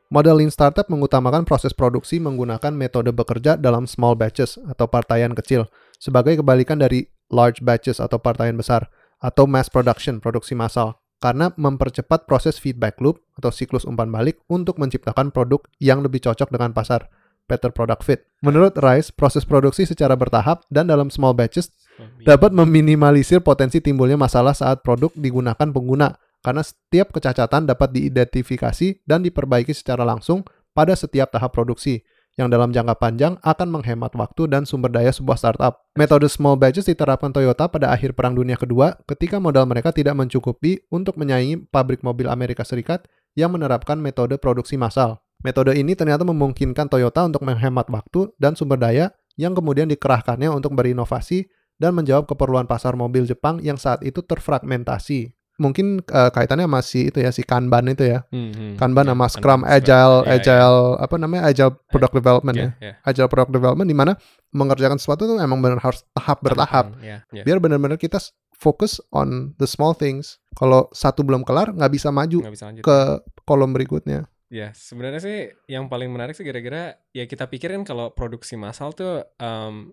Model 0.07 0.39
lean 0.39 0.55
startup 0.55 0.87
mengutamakan 0.87 1.43
proses 1.43 1.75
produksi 1.75 2.23
menggunakan 2.23 2.71
metode 2.71 3.11
bekerja 3.11 3.59
dalam 3.59 3.91
small 3.91 4.15
batches 4.15 4.55
atau 4.71 4.87
partaian 4.87 5.35
kecil, 5.35 5.67
sebagai 5.99 6.39
kebalikan 6.39 6.79
dari 6.79 7.11
large 7.35 7.59
batches 7.59 7.99
atau 7.99 8.15
partaian 8.23 8.55
besar, 8.55 8.87
atau 9.19 9.51
mass 9.51 9.67
production, 9.67 10.23
produksi 10.23 10.55
massal, 10.55 11.03
karena 11.19 11.51
mempercepat 11.59 12.31
proses 12.31 12.55
feedback 12.63 13.03
loop 13.03 13.19
atau 13.35 13.51
siklus 13.51 13.83
umpan 13.83 14.07
balik 14.07 14.39
untuk 14.47 14.79
menciptakan 14.79 15.35
produk 15.35 15.59
yang 15.83 16.07
lebih 16.07 16.23
cocok 16.23 16.55
dengan 16.55 16.71
pasar, 16.71 17.11
better 17.51 17.75
product 17.75 18.07
fit. 18.07 18.31
Menurut 18.47 18.79
Rice, 18.79 19.11
proses 19.11 19.43
produksi 19.43 19.91
secara 19.91 20.15
bertahap 20.15 20.63
dan 20.71 20.87
dalam 20.87 21.11
small 21.11 21.35
batches 21.35 21.75
dapat 22.23 22.55
meminimalisir 22.55 23.43
potensi 23.43 23.83
timbulnya 23.83 24.21
masalah 24.21 24.55
saat 24.55 24.87
produk 24.87 25.11
digunakan 25.19 25.67
pengguna 25.67 26.15
karena 26.47 26.63
setiap 26.63 27.11
kecacatan 27.11 27.67
dapat 27.67 27.91
diidentifikasi 27.91 29.03
dan 29.03 29.27
diperbaiki 29.27 29.75
secara 29.75 30.07
langsung 30.07 30.47
pada 30.71 30.95
setiap 30.95 31.35
tahap 31.35 31.51
produksi 31.51 32.07
yang 32.39 32.53
dalam 32.53 32.71
jangka 32.71 32.95
panjang 33.01 33.35
akan 33.43 33.69
menghemat 33.75 34.15
waktu 34.15 34.47
dan 34.47 34.63
sumber 34.63 34.93
daya 34.93 35.11
sebuah 35.11 35.41
startup. 35.41 35.91
Metode 35.99 36.31
small 36.31 36.55
batches 36.55 36.87
diterapkan 36.87 37.35
Toyota 37.35 37.67
pada 37.67 37.91
akhir 37.91 38.15
Perang 38.15 38.39
Dunia 38.39 38.55
Kedua 38.55 38.95
ketika 39.11 39.43
modal 39.43 39.67
mereka 39.67 39.91
tidak 39.91 40.15
mencukupi 40.15 40.87
untuk 40.93 41.19
menyaingi 41.19 41.67
pabrik 41.67 42.07
mobil 42.07 42.31
Amerika 42.31 42.63
Serikat 42.63 43.09
yang 43.35 43.51
menerapkan 43.51 43.99
metode 43.99 44.39
produksi 44.39 44.79
massal. 44.79 45.19
Metode 45.43 45.75
ini 45.75 45.97
ternyata 45.99 46.23
memungkinkan 46.29 46.93
Toyota 46.93 47.25
untuk 47.27 47.43
menghemat 47.43 47.89
waktu 47.91 48.31
dan 48.39 48.55
sumber 48.55 48.79
daya 48.79 49.17
yang 49.41 49.57
kemudian 49.57 49.89
dikerahkannya 49.89 50.49
untuk 50.53 50.77
berinovasi 50.77 51.49
dan 51.77 51.93
menjawab 51.93 52.25
keperluan 52.25 52.65
pasar 52.65 52.97
mobil 52.97 53.29
Jepang 53.29 53.61
yang 53.61 53.77
saat 53.77 54.01
itu 54.05 54.25
terfragmentasi. 54.25 55.36
Mungkin 55.57 56.05
eh, 56.05 56.31
kaitannya 56.31 56.69
masih 56.69 57.09
itu 57.09 57.19
ya 57.19 57.33
si 57.33 57.41
Kanban 57.41 57.89
itu 57.89 58.05
ya. 58.05 58.25
Hmm, 58.29 58.53
hmm. 58.53 58.73
Kanban 58.77 59.09
Ya, 59.09 59.13
sama 59.13 59.25
Kanban, 59.25 59.33
Scrum 59.33 59.61
Scrum. 59.61 59.73
Agile 59.73 60.17
Iya, 60.17 60.27
iya. 60.27 60.35
Agile 60.37 60.79
apa 61.01 61.15
namanya 61.17 61.43
Agile 61.49 61.73
Product 61.89 62.15
Development 62.15 62.57
Iya, 62.57 62.65
ya. 62.65 62.71
iya. 62.79 62.93
Agile 63.03 63.29
Product 63.29 63.53
Development 63.53 63.89
di 63.89 63.97
mana 63.97 64.13
mengerjakan 64.51 64.97
sesuatu 64.97 65.25
tuh 65.25 65.37
emang 65.37 65.59
benar 65.59 65.81
harus 65.81 66.05
tahap 66.13 66.39
bertahap. 66.41 66.93
Iya, 67.01 67.25
iya. 67.31 67.43
Biar 67.43 67.57
benar-benar 67.57 67.97
kita 67.97 68.21
fokus 68.53 69.01
on 69.11 69.57
the 69.57 69.65
small 69.65 69.93
things. 69.93 70.37
Kalau 70.53 70.89
satu 70.91 71.21
belum 71.21 71.41
kelar 71.41 71.73
nggak 71.73 71.93
bisa 71.93 72.09
maju 72.09 72.41
Nggak 72.41 72.55
bisa 72.55 72.65
lanjut. 72.69 72.83
ke 72.83 72.97
kolom 73.45 73.73
berikutnya. 73.73 74.29
Ya, 74.47 74.71
sebenarnya 74.73 75.21
sih 75.21 75.39
yang 75.67 75.91
paling 75.91 76.07
menarik 76.07 76.33
sih 76.33 76.41
kira-kira 76.41 76.95
ya 77.11 77.25
kita 77.25 77.51
pikirin 77.51 77.83
kalau 77.83 78.13
produksi 78.13 78.55
massal 78.55 78.93
tuh 78.93 79.27
em, 79.37 79.91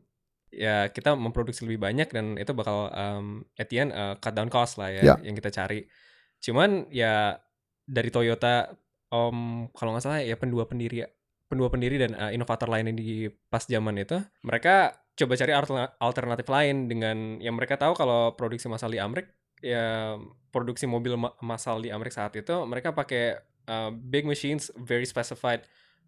ya 0.53 0.87
kita 0.87 1.17
memproduksi 1.17 1.65
lebih 1.65 1.81
banyak 1.81 2.13
dan 2.13 2.37
itu 2.37 2.53
bakal 2.53 2.93
em, 2.93 3.41
at 3.57 3.67
the 3.67 3.77
end, 3.81 3.89
uh, 3.91 4.13
cut 4.21 4.31
down 4.31 4.47
cost 4.47 4.77
lah 4.77 4.93
ya 4.93 5.01
Ya. 5.01 5.15
yang 5.25 5.33
kita 5.33 5.49
cari. 5.49 5.85
Cuman 6.39 6.85
ya 6.93 7.37
dari 7.83 8.13
Toyota 8.13 8.69
om 9.09 9.67
kalau 9.73 9.93
nggak 9.93 10.03
salah 10.03 10.21
ya 10.21 10.37
pendua 10.37 10.65
pendiri 10.65 11.05
pendua 11.45 11.69
pendiri 11.69 12.01
dan 12.01 12.17
uh, 12.17 12.31
inovator 12.33 12.65
lainnya 12.65 12.93
di 12.93 13.29
pas 13.49 13.61
zaman 13.61 13.93
itu 13.97 14.17
mereka 14.41 14.93
coba 15.13 15.33
cari 15.37 15.53
alterna- 15.53 15.93
alternatif 16.01 16.47
lain 16.49 16.89
dengan 16.89 17.37
yang 17.37 17.53
mereka 17.53 17.77
tahu 17.77 17.93
kalau 17.93 18.33
produksi 18.33 18.65
massal 18.65 18.89
di 18.89 18.97
Amrik 18.97 19.29
ya 19.61 20.17
produksi 20.49 20.89
mobil 20.89 21.13
ma- 21.13 21.37
massal 21.45 21.77
di 21.77 21.93
Amrik 21.93 22.09
saat 22.09 22.33
itu 22.33 22.55
mereka 22.65 22.89
pakai 22.89 23.37
uh, 23.69 23.93
big 23.93 24.25
machines 24.25 24.73
very 24.81 25.05
specified 25.05 25.61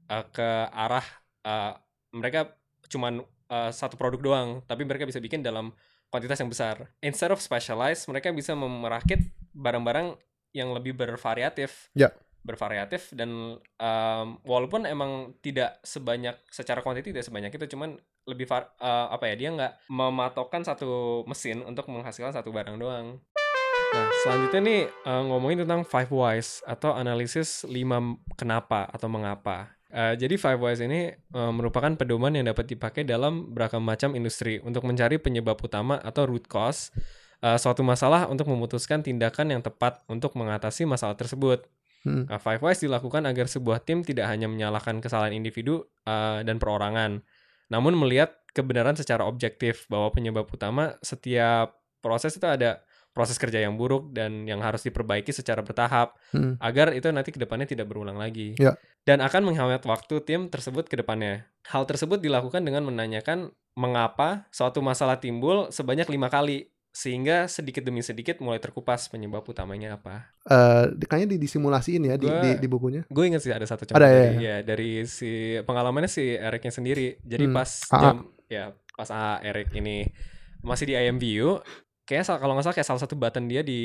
uh, 0.10 0.26
ke 0.34 0.48
arah 0.74 1.06
uh, 1.46 1.78
mereka 2.10 2.58
cuman 2.90 3.22
uh, 3.48 3.72
satu 3.72 3.96
produk 3.96 4.20
doang 4.22 4.50
tapi 4.66 4.84
mereka 4.84 5.04
bisa 5.04 5.18
bikin 5.18 5.42
dalam 5.42 5.72
kuantitas 6.10 6.40
yang 6.40 6.50
besar 6.50 6.90
instead 7.02 7.30
of 7.30 7.42
specialized 7.42 8.06
mereka 8.08 8.30
bisa 8.32 8.54
merakit 8.54 9.20
barang-barang 9.52 10.16
yang 10.56 10.72
lebih 10.72 10.96
bervariatif 10.96 11.92
Ya. 11.92 12.12
bervariatif 12.46 13.10
dan 13.12 13.58
um, 13.60 14.28
walaupun 14.46 14.86
emang 14.86 15.34
tidak 15.42 15.82
sebanyak 15.82 16.38
secara 16.48 16.86
kuantiti 16.86 17.10
tidak 17.10 17.26
sebanyak 17.26 17.52
itu 17.52 17.74
cuman 17.74 17.98
lebih 18.26 18.46
var- 18.46 18.72
uh, 18.78 19.10
apa 19.10 19.34
ya 19.34 19.36
dia 19.36 19.50
nggak 19.52 19.74
mematokkan 19.90 20.62
satu 20.62 21.26
mesin 21.26 21.66
untuk 21.66 21.90
menghasilkan 21.90 22.32
satu 22.32 22.54
barang 22.54 22.78
doang 22.78 23.18
Nah, 23.96 24.12
selanjutnya 24.28 24.60
nih 24.60 24.82
uh, 25.08 25.24
ngomongin 25.24 25.64
tentang 25.64 25.88
five 25.88 26.12
whys 26.12 26.60
atau 26.68 26.92
analisis 26.92 27.64
lima 27.64 28.04
kenapa 28.36 28.92
atau 28.92 29.08
mengapa. 29.08 29.72
Uh, 29.96 30.12
jadi 30.20 30.36
five 30.36 30.60
whys 30.60 30.84
ini 30.84 31.16
uh, 31.32 31.56
merupakan 31.56 31.88
pedoman 31.96 32.36
yang 32.36 32.52
dapat 32.52 32.68
dipakai 32.68 33.08
dalam 33.08 33.56
beragam 33.56 33.80
macam 33.80 34.12
industri 34.12 34.60
untuk 34.60 34.84
mencari 34.84 35.16
penyebab 35.24 35.56
utama 35.56 35.96
atau 36.04 36.28
root 36.28 36.52
cause 36.52 36.92
uh, 37.40 37.56
suatu 37.56 37.80
masalah 37.80 38.28
untuk 38.28 38.52
memutuskan 38.52 39.00
tindakan 39.00 39.56
yang 39.56 39.64
tepat 39.64 40.04
untuk 40.12 40.36
mengatasi 40.36 40.84
masalah 40.84 41.16
tersebut. 41.16 41.64
Hmm. 42.04 42.28
Nah, 42.28 42.44
five 42.44 42.60
whys 42.60 42.84
dilakukan 42.84 43.24
agar 43.24 43.48
sebuah 43.48 43.88
tim 43.88 44.04
tidak 44.04 44.28
hanya 44.28 44.52
menyalahkan 44.52 45.00
kesalahan 45.00 45.32
individu 45.32 45.88
uh, 46.04 46.44
dan 46.44 46.60
perorangan, 46.60 47.24
namun 47.72 47.96
melihat 47.96 48.36
kebenaran 48.52 49.00
secara 49.00 49.24
objektif 49.24 49.88
bahwa 49.88 50.12
penyebab 50.12 50.44
utama 50.52 51.00
setiap 51.00 51.80
proses 52.04 52.36
itu 52.36 52.46
ada 52.46 52.84
proses 53.16 53.40
kerja 53.40 53.64
yang 53.64 53.80
buruk 53.80 54.12
dan 54.12 54.44
yang 54.44 54.60
harus 54.60 54.84
diperbaiki 54.84 55.32
secara 55.32 55.64
bertahap 55.64 56.20
Hmm. 56.30 56.60
agar 56.60 56.92
itu 56.92 57.08
nanti 57.10 57.32
ke 57.32 57.40
depannya 57.40 57.64
tidak 57.64 57.88
berulang 57.88 58.20
lagi. 58.20 58.60
Ya. 58.60 58.76
Dan 59.02 59.24
akan 59.24 59.48
menghemat 59.48 59.82
waktu 59.82 60.20
tim 60.20 60.52
tersebut 60.52 60.86
ke 60.86 61.00
depannya. 61.00 61.48
Hal 61.66 61.88
tersebut 61.88 62.20
dilakukan 62.20 62.60
dengan 62.60 62.84
menanyakan 62.84 63.50
mengapa 63.76 64.52
suatu 64.52 64.80
masalah 64.80 65.16
timbul 65.16 65.68
sebanyak 65.70 66.08
lima 66.08 66.28
kali 66.28 66.68
sehingga 66.92 67.48
sedikit 67.48 67.84
demi 67.84 68.00
sedikit 68.00 68.40
mulai 68.40 68.56
terkupas 68.58 69.08
penyebab 69.08 69.44
utamanya 69.44 69.96
apa. 69.96 70.32
Di- 70.92 71.04
kayaknya 71.06 71.36
di 71.36 71.40
disimulasiin 71.40 72.04
ya 72.04 72.16
di, 72.16 72.24
Gua- 72.26 72.40
di, 72.40 72.50
di 72.56 72.68
bukunya. 72.68 73.02
Gue 73.06 73.28
inget 73.28 73.42
sih 73.42 73.52
ada 73.52 73.64
satu 73.64 73.84
contoh 73.84 74.00
Ada, 74.00 74.08
ya, 74.08 74.16
dari, 74.16 74.36
ya, 74.40 74.56
dari 74.62 74.90
si 75.04 75.32
pengalamannya 75.60 76.08
si 76.08 76.36
Ericnya 76.36 76.72
sendiri. 76.72 77.20
Jadi 77.22 77.46
Hmm. 77.48 77.56
pas 77.56 77.70
AA. 77.86 78.00
jam 78.00 78.16
ya 78.48 78.64
pas 78.92 79.10
AA 79.10 79.36
Eric 79.46 79.72
ini 79.74 80.08
masih 80.64 80.86
di 80.88 80.96
IMVU, 80.96 81.60
kayak 82.06 82.24
kalau 82.38 82.54
nggak 82.54 82.66
salah 82.66 82.78
kayak 82.78 82.88
salah 82.88 83.02
satu 83.02 83.18
button 83.18 83.50
dia 83.50 83.66
di 83.66 83.82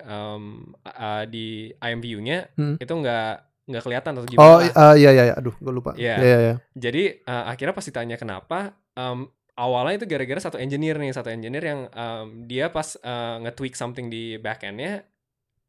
um, 0.00 0.62
uh, 0.82 1.26
di 1.26 1.74
IMVU-nya 1.74 2.54
Hmm. 2.54 2.78
itu 2.78 2.92
nggak 2.94 3.34
nggak 3.64 3.82
kelihatan 3.82 4.10
atau 4.14 4.22
Oh 4.22 4.28
gimana. 4.60 4.68
eh, 4.68 4.94
iya 5.00 5.10
iya 5.10 5.22
iya. 5.30 5.34
aduh 5.34 5.56
gue 5.56 5.72
lupa. 5.72 5.90
Iya. 5.96 6.14
Iya 6.20 6.36
iya. 6.38 6.54
Jadi 6.76 7.02
uh, 7.24 7.44
akhirnya 7.48 7.72
pas 7.72 7.82
ditanya 7.82 8.16
kenapa, 8.20 8.58
um, 8.92 9.24
awalnya 9.56 10.04
itu 10.04 10.06
gara-gara 10.06 10.36
satu 10.36 10.60
engineer 10.60 11.00
nih, 11.00 11.16
satu 11.16 11.32
engineer 11.32 11.64
yang 11.64 11.80
um, 11.88 12.26
dia 12.44 12.68
pas 12.68 12.92
uh, 13.00 13.40
nge-tweak 13.40 13.72
something 13.72 14.12
di 14.12 14.36
back-end-nya 14.36 15.02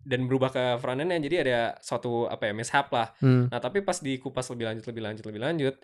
dan 0.04 0.28
berubah 0.28 0.52
ke 0.52 0.64
front-end-nya, 0.78 1.18
jadi 1.24 1.36
ada 1.42 1.60
suatu 1.80 2.28
apa 2.28 2.52
ya 2.52 2.54
mishap 2.54 2.92
lah. 2.92 3.16
Hmm. 3.24 3.48
Nah 3.48 3.58
tapi 3.58 3.80
pas 3.80 3.96
dikupas 3.98 4.44
lebih 4.52 4.66
lanjut, 4.70 4.86
lebih 4.86 5.02
lanjut, 5.02 5.24
lebih 5.26 5.42
lanjut, 5.42 5.76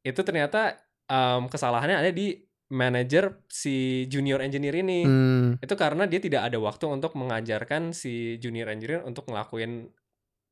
itu 0.00 0.20
ternyata 0.22 0.78
um, 1.10 1.50
kesalahannya 1.50 2.06
ada 2.06 2.10
di 2.14 2.38
manajer 2.72 3.44
si 3.52 4.08
junior 4.08 4.40
engineer 4.40 4.80
ini. 4.80 5.04
Hmm. 5.04 5.60
Itu 5.60 5.76
karena 5.76 6.08
dia 6.08 6.18
tidak 6.18 6.48
ada 6.48 6.56
waktu 6.56 6.88
untuk 6.88 7.12
mengajarkan 7.20 7.92
si 7.92 8.40
junior 8.40 8.72
engineer 8.72 9.04
untuk 9.04 9.28
ngelakuin 9.28 9.92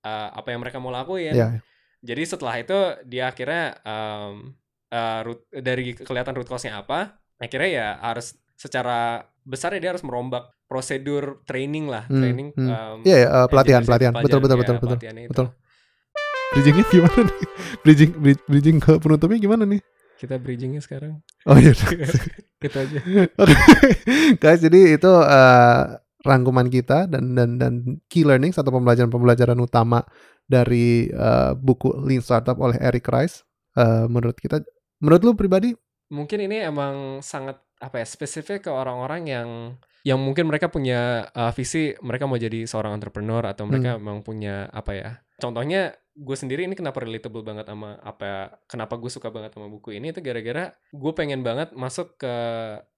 uh, 0.05 0.29
apa 0.37 0.53
yang 0.53 0.61
mereka 0.61 0.77
mau 0.77 0.93
lakuin. 0.93 1.33
Iya. 1.33 1.49
Jadi 2.05 2.23
setelah 2.29 2.61
itu 2.61 2.77
dia 3.09 3.33
akhirnya 3.33 3.77
um, 3.85 4.53
uh, 4.93 5.21
root, 5.25 5.49
dari 5.49 5.97
kelihatan 5.97 6.37
root 6.37 6.49
cause-nya 6.49 6.81
apa, 6.85 7.17
akhirnya 7.41 7.71
ya 7.73 7.89
harus 8.05 8.37
secara 8.57 9.25
besar 9.41 9.73
ya 9.77 9.81
dia 9.81 9.91
harus 9.97 10.05
merombak 10.05 10.53
prosedur 10.69 11.43
training 11.49 11.89
lah, 11.91 12.05
Hmm, 12.07 12.21
training 12.23 12.49
hmm. 12.55 12.69
um, 12.69 12.99
Iya 13.03 13.17
iya, 13.17 13.29
eh, 13.29 13.47
pelatihan 13.51 13.83
pelatihan. 13.83 14.13
Betul 14.15 14.39
pelajaran, 14.39 14.41
betul 14.45 14.55
ya, 14.55 14.61
betul 14.61 14.77
betul. 14.77 14.99
itu. 15.01 15.31
betul. 15.33 15.47
Bridgingnya 16.51 16.85
gimana 16.91 17.21
nih? 17.27 17.39
Bridging 17.83 18.11
bri- 18.19 18.45
bridging 18.47 18.77
ke 18.83 18.93
penutupnya 18.99 19.39
gimana 19.41 19.65
nih? 19.67 19.81
Kita 20.21 20.37
bridgingnya 20.37 20.85
sekarang. 20.85 21.25
Oh 21.49 21.57
iya. 21.57 21.73
Gitu 22.61 22.77
aja. 22.77 23.01
Oke, 23.41 23.57
guys, 24.37 24.61
jadi 24.61 25.01
itu 25.01 25.09
eh, 25.09 25.83
rangkuman 26.21 26.69
kita 26.69 27.09
dan 27.09 27.33
dan 27.33 27.57
dan 27.57 27.73
key 28.05 28.29
learning 28.29 28.53
atau 28.53 28.69
pembelajaran-pembelajaran 28.69 29.57
utama 29.57 30.05
dari 30.45 31.09
eh, 31.09 31.53
buku 31.57 32.05
Lean 32.05 32.21
Startup 32.21 32.53
oleh 32.61 32.77
Eric 32.77 33.09
Rice. 33.09 33.49
Eh, 33.73 34.05
menurut 34.13 34.37
kita, 34.37 34.61
menurut 35.01 35.23
lu 35.25 35.33
pribadi, 35.33 35.73
Mungkin 36.11 36.43
ini 36.43 36.59
emang 36.59 37.23
sangat 37.23 37.63
apa 37.79 38.03
ya 38.03 38.07
spesifik 38.07 38.67
ke 38.67 38.71
orang-orang 38.75 39.31
yang 39.31 39.49
yang 40.03 40.19
mungkin 40.19 40.51
mereka 40.51 40.67
punya 40.67 41.31
uh, 41.31 41.55
visi 41.55 41.95
mereka 42.03 42.27
mau 42.27 42.35
jadi 42.35 42.67
seorang 42.67 42.99
entrepreneur 42.99 43.41
atau 43.47 43.63
mereka 43.69 43.95
Hmm. 43.95 44.03
memang 44.03 44.21
punya 44.27 44.67
apa 44.75 44.93
ya 44.97 45.11
contohnya 45.39 45.95
gue 46.13 46.37
sendiri 46.37 46.65
ini 46.65 46.75
kenapa 46.75 47.01
relatable 47.01 47.41
banget 47.41 47.65
sama 47.65 47.97
apa 47.97 48.59
kenapa 48.65 48.95
gue 48.95 49.09
suka 49.09 49.29
banget 49.29 49.53
sama 49.53 49.67
buku 49.67 49.93
ini 49.93 50.11
itu 50.11 50.19
gara-gara 50.19 50.69
gue 50.87 51.13
pengen 51.13 51.41
banget 51.41 51.71
masuk 51.73 52.17
ke 52.17 52.35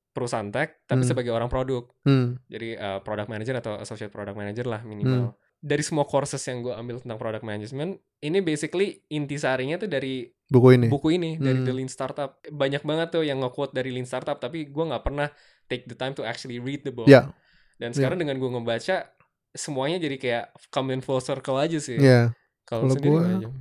perusahaan 0.09 0.49
tech 0.49 0.85
tapi 0.85 1.03
Hmm. 1.03 1.09
sebagai 1.09 1.33
orang 1.33 1.49
produk. 1.49 1.89
Hmm, 2.03 2.37
jadi 2.47 2.77
uh, 2.77 2.99
product 3.01 3.29
manager 3.29 3.57
atau 3.57 3.77
associate 3.77 4.09
product 4.09 4.37
manager 4.37 4.65
lah 4.65 4.81
minimal. 4.83 5.33
Dari 5.57 5.81
semua 5.81 6.05
courses 6.05 6.43
yang 6.43 6.61
gue 6.61 6.75
ambil 6.75 6.99
tentang 6.99 7.17
product 7.17 7.41
management 7.43 7.95
ini 8.21 8.43
basically 8.43 9.07
intisarinya 9.09 9.79
tuh 9.79 9.87
dari 9.87 10.27
buku 10.45 10.75
ini. 10.75 10.87
buku 10.91 11.09
ini 11.13 11.39
dari 11.39 11.63
Hmm. 11.63 11.65
The 11.65 11.73
Lean 11.73 11.89
Startup. 11.89 12.37
Banyak 12.43 12.83
banget 12.83 13.09
tuh 13.11 13.25
yang 13.25 13.41
nge-quote 13.41 13.73
dari 13.73 13.89
Lean 13.89 14.05
Startup 14.05 14.37
tapi 14.37 14.67
gue 14.67 14.85
nggak 14.85 15.01
pernah 15.01 15.33
take 15.65 15.87
the 15.87 15.95
time 15.95 16.13
to 16.13 16.21
actually 16.23 16.59
read 16.59 16.83
the 16.83 16.93
book. 16.93 17.09
Ya, 17.09 17.33
dan 17.79 17.95
sekarang 17.95 18.21
dengan 18.21 18.37
gue 18.37 18.51
ngebaca 18.51 19.09
semuanya 19.51 19.97
jadi 19.97 20.17
kayak 20.17 20.45
come 20.69 20.93
in 20.93 21.01
full 21.01 21.21
circle 21.21 21.57
aja 21.57 21.79
sih. 21.79 21.97
Ya. 21.97 22.37
Kalau 22.67 22.95
Jam? 22.97 23.53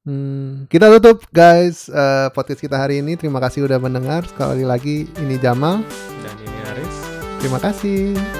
Hmm, 0.00 0.64
kita 0.72 0.88
tutup 0.96 1.28
guys 1.28 1.92
eh, 1.92 2.28
podcast 2.32 2.60
kita 2.64 2.80
hari 2.80 3.04
ini. 3.04 3.20
Terima 3.20 3.36
kasih 3.36 3.68
udah 3.68 3.76
mendengar. 3.76 4.24
Sekali 4.24 4.64
lagi 4.64 5.04
ini 5.20 5.36
Jamal. 5.36 5.84
dan 6.24 6.36
ini 6.40 6.58
Haris 6.64 6.96
Terima 7.40 7.60
kasih. 7.60 8.39